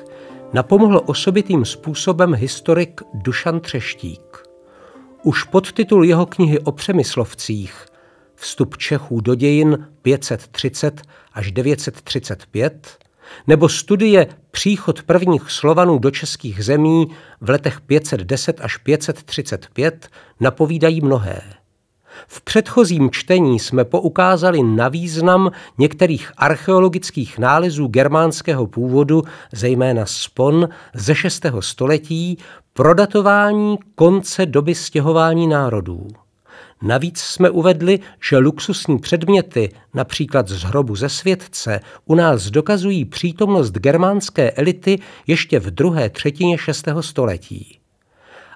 [0.53, 4.39] napomohl osobitým způsobem historik Dušan Třeštík.
[5.23, 7.87] Už podtitul jeho knihy o Přemyslovcích
[8.35, 11.03] Vstup Čechů do dějin 530
[11.33, 12.99] až 935
[13.47, 17.07] nebo studie Příchod prvních Slovanů do českých zemí
[17.41, 20.09] v letech 510 až 535
[20.41, 21.62] napovídají mnohé.
[22.27, 29.23] V předchozím čtení jsme poukázali na význam některých archeologických nálezů germánského původu,
[29.53, 31.47] zejména spon ze 6.
[31.61, 32.39] století,
[32.73, 36.09] pro datování konce doby stěhování národů.
[36.83, 43.71] Navíc jsme uvedli, že luxusní předměty, například z hrobu ze světce, u nás dokazují přítomnost
[43.71, 46.89] germánské elity ještě v druhé třetině 6.
[47.01, 47.82] století.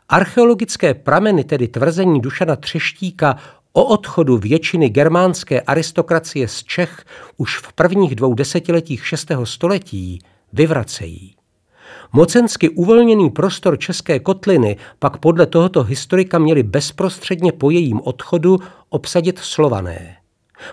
[0.08, 3.36] Archeologické prameny, tedy tvrzení Dušana Třeštíka
[3.72, 7.04] o odchodu většiny germánské aristokracie z Čech
[7.36, 9.30] už v prvních dvou desetiletích 6.
[9.44, 10.18] století
[10.52, 11.36] vyvracejí.
[12.12, 18.58] Mocensky uvolněný prostor České kotliny pak podle tohoto historika měli bezprostředně po jejím odchodu
[18.88, 20.15] obsadit Slované.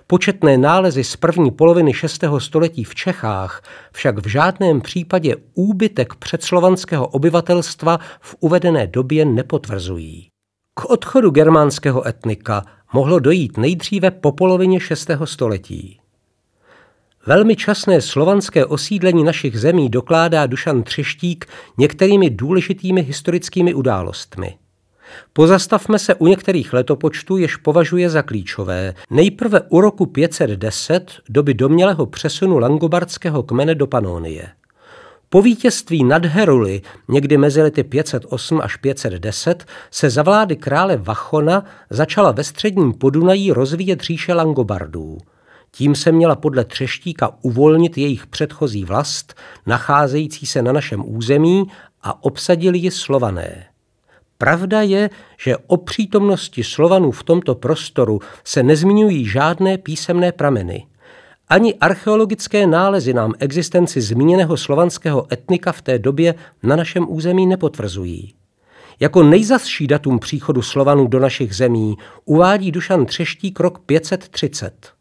[0.08, 2.24] Početné nálezy z první poloviny 6.
[2.38, 10.28] století v Čechách však v žádném případě úbytek předslovanského obyvatelstva v uvedené době nepotvrzují.
[10.74, 15.12] K odchodu germánského etnika mohlo dojít nejdříve po polovině 6.
[15.24, 16.00] století.
[17.26, 21.46] Velmi časné slovanské osídlení našich zemí dokládá Dušan Třeštík
[21.78, 24.58] některými důležitými historickými událostmi.
[25.34, 28.94] Pozastavme se u některých letopočtů, jež považuje za klíčové.
[29.10, 34.50] Nejprve u roku 510 doby domělého přesunu langobardského kmene do Panónie.
[35.30, 41.66] Po vítězství nad Heruly někdy mezi lety 508 až 510 se za vlády krále Vachona
[41.90, 45.18] začala ve středním Podunají rozvíjet říše Langobardů.
[45.72, 49.34] Tím se měla podle Třeštíka uvolnit jejich předchozí vlast,
[49.66, 51.64] nacházející se na našem území
[52.02, 53.66] a obsadili ji slované.
[54.38, 60.86] Pravda je, že o přítomnosti Slovanů v tomto prostoru se nezmiňují žádné písemné prameny.
[61.50, 68.34] Ani archeologické nálezy nám existenci zmíněného slovanského etnika v té době na našem území nepotvrzují.
[69.00, 74.94] Jako nejzasší datum příchodu Slovanů do našich zemí uvádí Dušan Třeštík rok 530.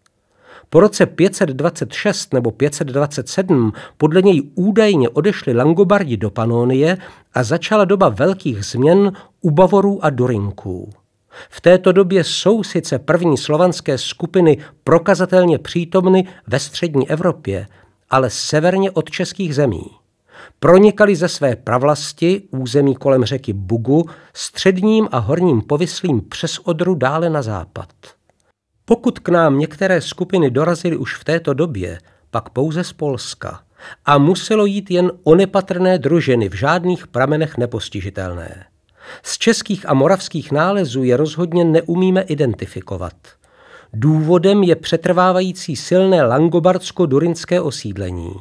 [0.73, 6.99] Po roce 526 nebo 527 podle něj údajně odešli Langobardi do Panónie
[7.35, 10.91] a začala doba velkých změn u Bavorů a Durinků.
[11.51, 17.67] V této době jsou sice první slovanské skupiny prokazatelně přítomny ve střední Evropě,
[18.11, 19.85] ale severně od českých zemí.
[20.61, 27.31] Pronikali ze své pravlasti území kolem řeky Bugu středním a horním povislím přes Odru dále
[27.31, 27.89] na západ.
[28.85, 31.99] Pokud k nám některé skupiny dorazily už v této době,
[32.31, 33.61] pak pouze z Polska
[34.05, 38.65] a muselo jít jen o nepatrné družiny, v žádných pramenech nepostižitelné.
[39.23, 43.15] Z českých a moravských nálezů je rozhodně neumíme identifikovat.
[43.93, 48.35] Důvodem je přetrvávající silné langobardsko-durinské osídlení.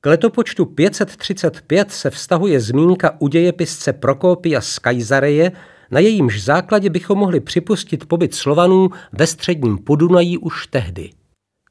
[0.00, 5.52] K letopočtu 535 se vztahuje zmínka u dějepisce Prokopia z Kajzareje,
[5.90, 11.10] na jejímž základě bychom mohli připustit pobyt Slovanů ve středním Podunají už tehdy.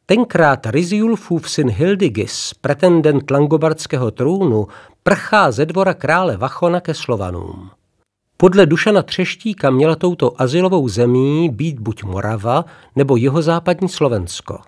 [0.06, 4.68] Tenkrát Riziulfův syn Hildigis, pretendent langobardského trůnu,
[5.04, 7.70] prchá ze dvora krále Vachona ke Slovanům.
[8.38, 12.66] Podle Dušana Třeštíka měla touto asilovou zemí být buď Morava
[12.96, 14.60] nebo jihozápadní Slovensko.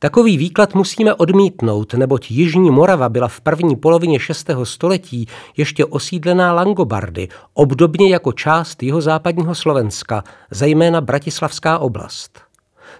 [0.00, 4.50] Takový výklad musíme odmítnout, neboť Jižní Morava byla v první polovině 6.
[4.64, 5.26] století
[5.56, 12.40] ještě osídlená Langobardy, obdobně jako část jihozápadního Slovenska, zejména Bratislavská oblast.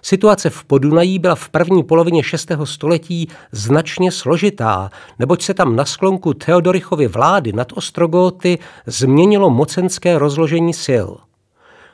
[0.01, 2.51] Situace v Podunají byla v první polovině 6.
[2.63, 4.89] století značně složitá,
[5.19, 11.07] neboť se tam na sklonku Theodorichovy vlády nad Ostrogóty změnilo mocenské rozložení sil.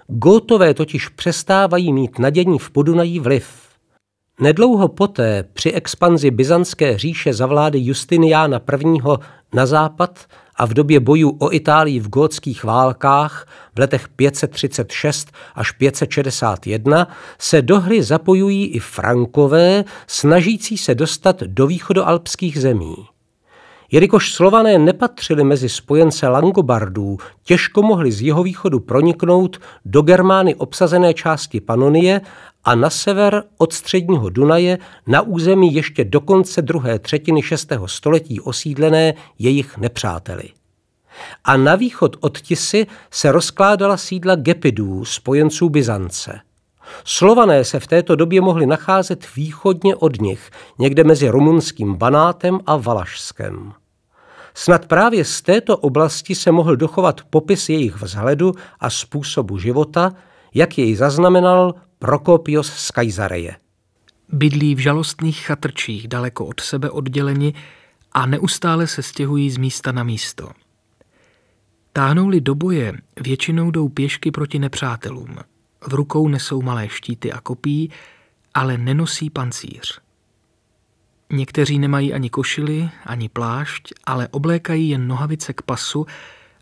[0.07, 3.64] Gótové totiž přestávají mít nadění v Podunají vliv.
[4.39, 8.97] Nedlouho poté při expanzi byzantské říše za vlády Justiniána I.
[9.53, 10.25] na západ
[10.55, 17.07] a v době bojů o Itálii v gótských válkách v letech 536 až 561
[17.39, 22.95] se do hry zapojují i Frankové, snažící se dostat do východoalpských zemí.
[23.91, 31.13] Jelikož Slované nepatřili mezi spojence Langobardů, těžko mohli z jeho východu proniknout do Germány obsazené
[31.13, 32.21] části Panonie
[32.63, 37.71] a na sever od středního Dunaje na území ještě do konce druhé třetiny 6.
[37.85, 40.43] století osídlené jejich nepřáteli.
[41.43, 46.39] A na východ od Tisy se rozkládala sídla Gepidů, spojenců Byzance.
[47.03, 52.75] Slované se v této době mohli nacházet východně od nich, někde mezi rumunským Banátem a
[52.75, 53.73] Valašskem.
[54.53, 60.11] Snad právě z této oblasti se mohl dochovat popis jejich vzhledu a způsobu života,
[60.53, 63.55] jak jej zaznamenal Prokopios z Kajzareje.
[64.29, 67.53] Bydlí v žalostných chatrčích daleko od sebe odděleni
[68.11, 70.49] a neustále se stěhují z místa na místo.
[71.93, 75.37] Táhnou-li do boje, většinou jdou pěšky proti nepřátelům.
[75.81, 77.91] V rukou nesou malé štíty a kopí,
[78.53, 80.01] ale nenosí pancíř.
[81.31, 86.05] Někteří nemají ani košily, ani plášť, ale oblékají jen nohavice k pasu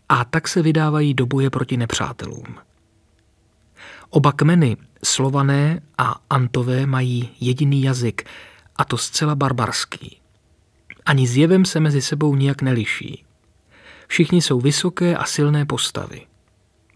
[0.08, 2.44] a tak se vydávají do boje proti nepřátelům.
[4.10, 8.24] Oba kmeny, slované a antové, mají jediný jazyk,
[8.76, 10.20] a to zcela barbarský.
[11.06, 13.24] Ani zjevem se mezi sebou nijak neliší.
[14.08, 16.26] Všichni jsou vysoké a silné postavy.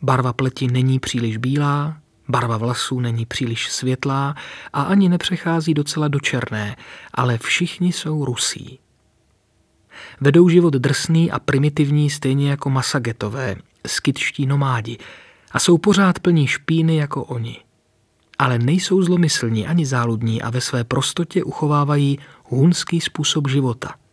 [0.03, 1.97] Barva pleti není příliš bílá,
[2.29, 4.35] barva vlasů není příliš světlá
[4.73, 6.77] a ani nepřechází docela do černé,
[7.15, 8.79] ale všichni jsou rusí.
[10.21, 13.57] Vedou život drsný a primitivní stejně jako masagetové,
[13.87, 14.99] skytští nomádi
[15.53, 17.57] a jsou pořád plní špíny jako oni.
[18.39, 23.95] Ale nejsou zlomyslní ani záludní a ve své prostotě uchovávají hunský způsob života–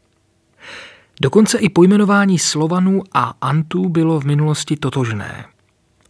[1.21, 5.45] Dokonce i pojmenování Slovanů a Antů bylo v minulosti totožné.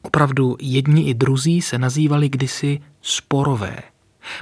[0.05, 3.77] Opravdu jedni i druzí se nazývali kdysi sporové.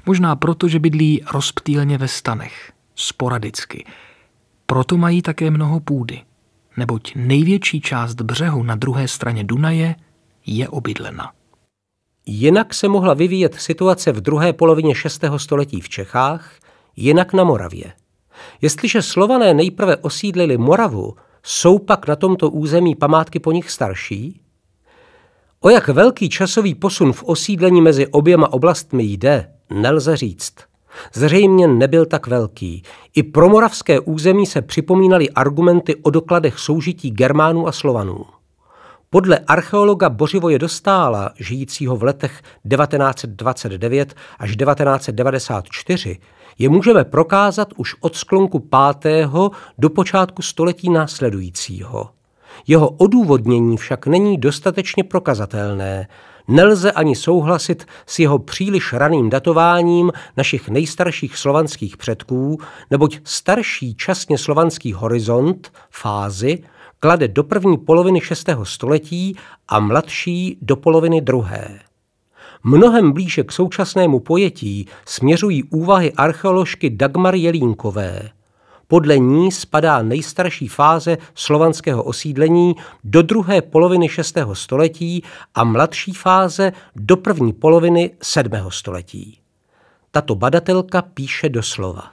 [0.05, 3.85] Možná proto, že bydlí rozptýleně ve stanech, sporadicky.
[4.65, 6.21] Proto mají také mnoho půdy,
[6.77, 9.95] neboť největší část břehu na druhé straně Dunaje
[10.45, 11.31] je obydlena.
[12.25, 15.23] Jinak se mohla vyvíjet situace v druhé polovině 6.
[15.37, 16.59] století v Čechách,
[16.95, 17.93] jinak na Moravě.
[18.61, 24.42] Jestliže Slované nejprve osídlili Moravu, jsou pak na tomto území památky po nich starší?
[25.65, 30.53] O jak velký časový posun v osídlení mezi oběma oblastmi jde, nelze říct.
[31.13, 32.83] Zřejmě nebyl tak velký.
[33.15, 38.25] I pro moravské území se připomínaly argumenty o dokladech soužití Germánů a Slovanů.
[39.09, 46.17] Podle archeologa Bořivoje Dostála, žijícího v letech 1929 až 1994,
[46.59, 52.09] je můžeme prokázat už od sklonku pátého do počátku století následujícího.
[52.67, 56.07] Jeho odůvodnění však není dostatečně prokazatelné.
[56.47, 62.59] Nelze ani souhlasit s jeho příliš raným datováním našich nejstarších slovanských předků,
[62.91, 66.63] neboť starší časně slovanský horizont, fázy,
[66.99, 68.49] klade do první poloviny 6.
[68.63, 71.79] století a mladší do poloviny druhé.
[72.63, 78.29] Mnohem blíže k současnému pojetí směřují úvahy archeoložky Dagmar Jelínkové.
[78.93, 84.37] Podle ní spadá nejstarší fáze slovanského osídlení do druhé poloviny 6.
[84.53, 85.23] století
[85.55, 88.51] a mladší fáze do první poloviny 7.
[88.69, 89.39] století.
[90.11, 92.12] Tato badatelka píše doslova.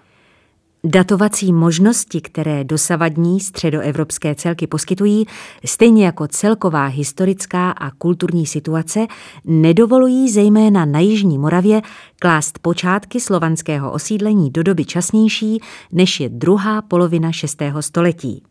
[0.85, 5.27] Datovací možnosti, které dosavadní středoevropské celky poskytují,
[5.65, 9.07] stejně jako celková historická a kulturní situace,
[9.44, 11.82] nedovolují zejména na Jižní Moravě
[12.19, 15.61] klást počátky slovanského osídlení do doby časnější,
[15.93, 17.62] než je druhá polovina 6.
[17.81, 18.43] století.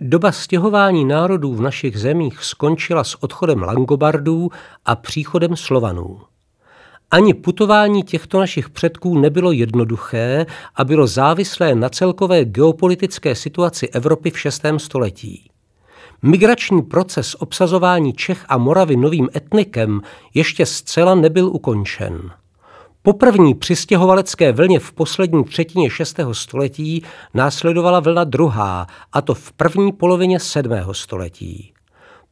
[0.00, 4.50] Doba stěhování národů v našich zemích skončila s odchodem Langobardů
[4.84, 6.29] a příchodem Slovanů.
[7.10, 10.46] Ani putování těchto našich předků nebylo jednoduché
[10.76, 14.62] a bylo závislé na celkové geopolitické situaci Evropy v 6.
[14.76, 15.50] století.
[16.22, 20.00] Migrační proces obsazování Čech a Moravy novým etnikem
[20.34, 22.30] ještě zcela nebyl ukončen.
[23.02, 26.20] Po první přistěhovalecké vlně v poslední třetině 6.
[26.32, 27.02] století
[27.34, 30.72] následovala vlna druhá, a to v první polovině 7.
[30.92, 31.72] století.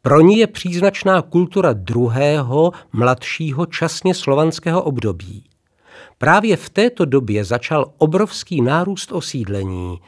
[0.09, 5.44] Pro ní je příznačná kultura druhého, mladšího, časně slovanského období.
[6.18, 9.98] Právě v této době začal obrovský nárůst osídlení.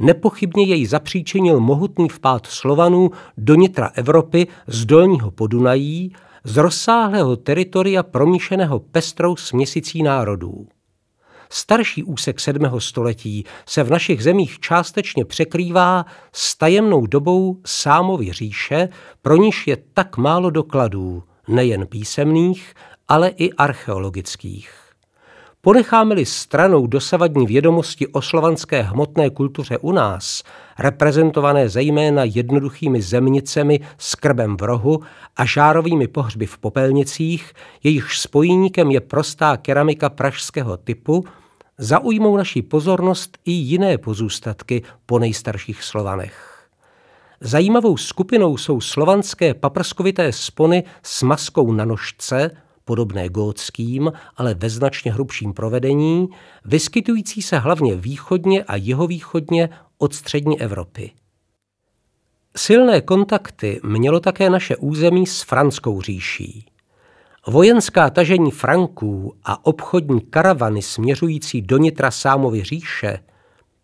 [0.00, 6.12] Nepochybně jej zapříčinil mohutný vpád Slovanů do nitra Evropy z dolního Podunají,
[6.44, 10.66] z rozsáhlého teritoria promíšeného pestrou směsicí národů.
[11.50, 12.80] Starší úsek 7.
[12.80, 18.88] století se v našich zemích částečně překrývá s tajemnou dobou Sámovy říše,
[19.22, 22.74] pro níž je tak málo dokladů, nejen písemných,
[23.08, 24.70] ale i archeologických.
[25.60, 30.42] Ponecháme-li stranou dosavadní vědomosti o slovanské hmotné kultuře u nás,
[30.78, 35.00] reprezentované zejména jednoduchými zemnicemi s krbem v rohu
[35.36, 37.52] a žárovými pohřby v popelnicích,
[37.84, 41.24] jejichž spojeníkem je prostá keramika pražského typu,
[41.78, 46.68] zaujmou naši pozornost i jiné pozůstatky po nejstarších Slovanech.
[47.40, 52.50] Zajímavou skupinou jsou slovanské paprskovité spony s maskou na nožce,
[52.84, 56.28] podobné gótským, ale ve značně hrubším provedení,
[56.64, 61.12] vyskytující se hlavně východně a jihovýchodně od střední Evropy.
[62.56, 66.66] Silné kontakty mělo také naše území s Franskou říší.
[67.46, 73.18] Vojenská tažení Franků a obchodní karavany směřující do nitra Sámovy říše,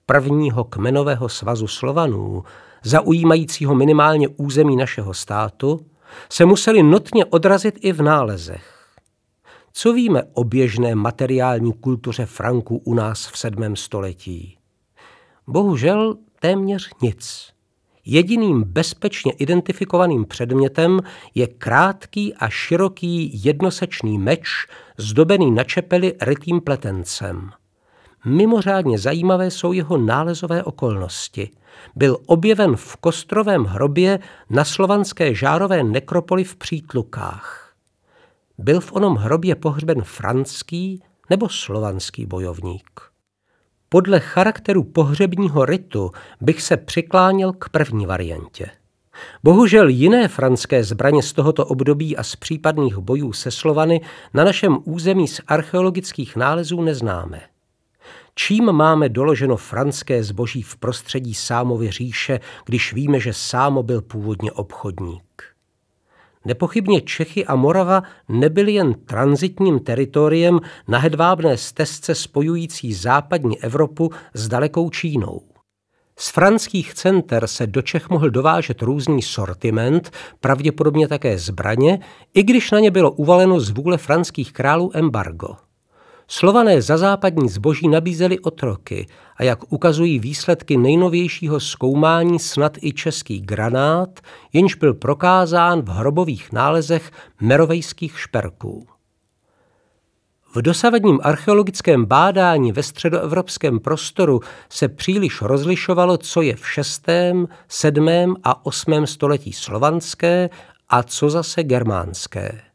[0.07, 2.45] prvního kmenového svazu Slovanů,
[2.83, 5.87] zaujímajícího minimálně území našeho státu,
[6.31, 8.89] se museli notně odrazit i v nálezech.
[9.73, 14.59] Co víme o běžné materiální kultuře Franků u nás v sedmém století?
[15.47, 17.53] Bohužel téměř nic.
[18.05, 21.01] Jediným bezpečně identifikovaným předmětem
[21.35, 24.49] je krátký a široký jednosečný meč,
[24.97, 27.51] zdobený na čepeli rytým pletencem.
[28.25, 31.51] Mimořádně zajímavé jsou jeho nálezové okolnosti.
[31.97, 34.19] Byl objeven v kostrovém hrobě
[34.51, 37.75] na slovanské žárové nekropoli v Přítlukách.
[38.59, 43.12] Byl v onom hrobě pohřben franský nebo slovanský bojovník.
[43.93, 46.11] Podle charakteru pohřebního ritu
[46.41, 48.71] bych se přikláněl k první variantě.
[49.43, 54.01] Bohužel jiné franské zbraně z tohoto období a z případných bojů se Slovany
[54.35, 57.41] na našem území z archeologických nálezů neznáme.
[58.35, 64.53] Čím máme doloženo franské zboží v prostředí Sámovy říše, když víme, že Sámo byl původně
[64.53, 65.52] obchodník?
[66.45, 74.49] Nepochybně Čechy a Morava nebyly jen transitním teritoriem na hedvábné stezce spojující západní Evropu s
[74.49, 75.41] dalekou Čínou.
[76.19, 80.11] Z franských center se do Čech mohl dovážet různý sortiment,
[80.41, 82.01] pravděpodobně také zbraně,
[82.35, 85.57] i když na ně bylo uvaleno z vůle franských králů embargo.
[86.29, 93.41] Slované za západní zboží nabízeli otroky a jak ukazují výsledky nejnovějšího zkoumání snad i český
[93.41, 94.21] granát,
[94.53, 98.87] jenž byl prokázán v hrobových nálezech merovejských šperků.
[100.55, 107.07] V dosavadním archeologickém bádání ve středoevropském prostoru se příliš rozlišovalo, co je v 6.,
[107.69, 108.37] 7.
[108.45, 109.07] a 8.
[109.07, 110.51] století slovanské
[110.89, 112.72] a co zase germánské.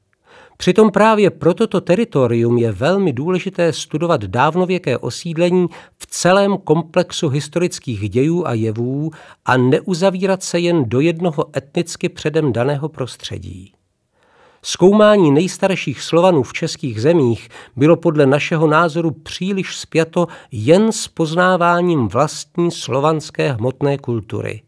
[0.58, 5.68] Přitom právě pro toto teritorium je velmi důležité studovat dávnověké osídlení
[5.98, 9.12] v celém komplexu historických dějů a jevů
[9.46, 13.74] a neuzavírat se jen do jednoho etnicky předem daného prostředí.
[14.62, 22.08] Zkoumání nejstarších Slovanů v českých zemích bylo podle našeho názoru příliš spjato jen s poznáváním
[22.08, 24.62] vlastní slovanské hmotné kultury–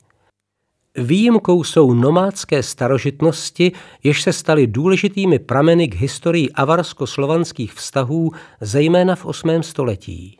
[0.97, 3.71] Výjimkou jsou nomádské starožitnosti,
[4.03, 9.63] jež se staly důležitými prameny k historii avarsko-slovanských vztahů, zejména v 8.
[9.63, 10.39] století.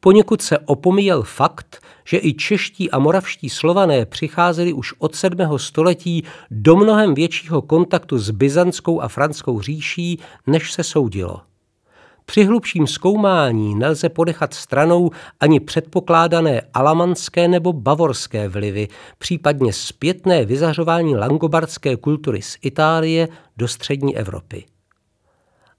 [0.00, 5.38] Poněkud se opomíjel fakt, že i čeští a moravští slované přicházeli už od 7.
[5.56, 11.40] století do mnohem většího kontaktu s byzantskou a franskou říší, než se soudilo.
[12.26, 18.88] Při hlubším zkoumání nelze podechat stranou ani předpokládané alamanské nebo bavorské vlivy,
[19.18, 24.64] případně zpětné vyzařování langobardské kultury z Itálie do střední Evropy.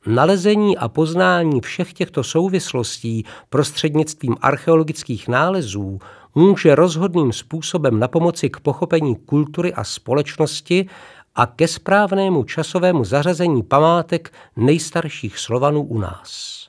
[0.06, 6.00] Nalezení a poznání všech těchto souvislostí prostřednictvím archeologických nálezů
[6.36, 10.90] může rozhodným způsobem na pomoci k pochopení kultury a společnosti
[11.38, 16.68] a ke správnému časovému zařazení památek nejstarších Slovanů u nás.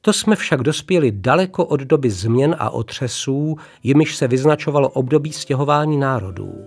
[0.00, 5.96] To jsme však dospěli daleko od doby změn a otřesů, jimiž se vyznačovalo období stěhování
[5.96, 6.66] národů.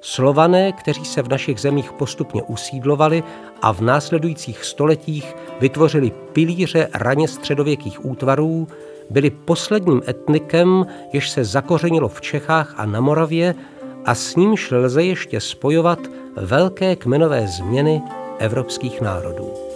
[0.00, 3.22] Slované, kteří se v našich zemích postupně usídlovali
[3.62, 8.68] a v následujících stoletích vytvořili pilíře raně středověkých útvarů,
[9.10, 13.54] byli posledním etnikem, jež se zakořenilo v Čechách a na Moravě
[14.04, 15.98] a s nímž lze ještě spojovat
[16.36, 18.02] velké kmenové změny
[18.38, 19.73] evropských národů.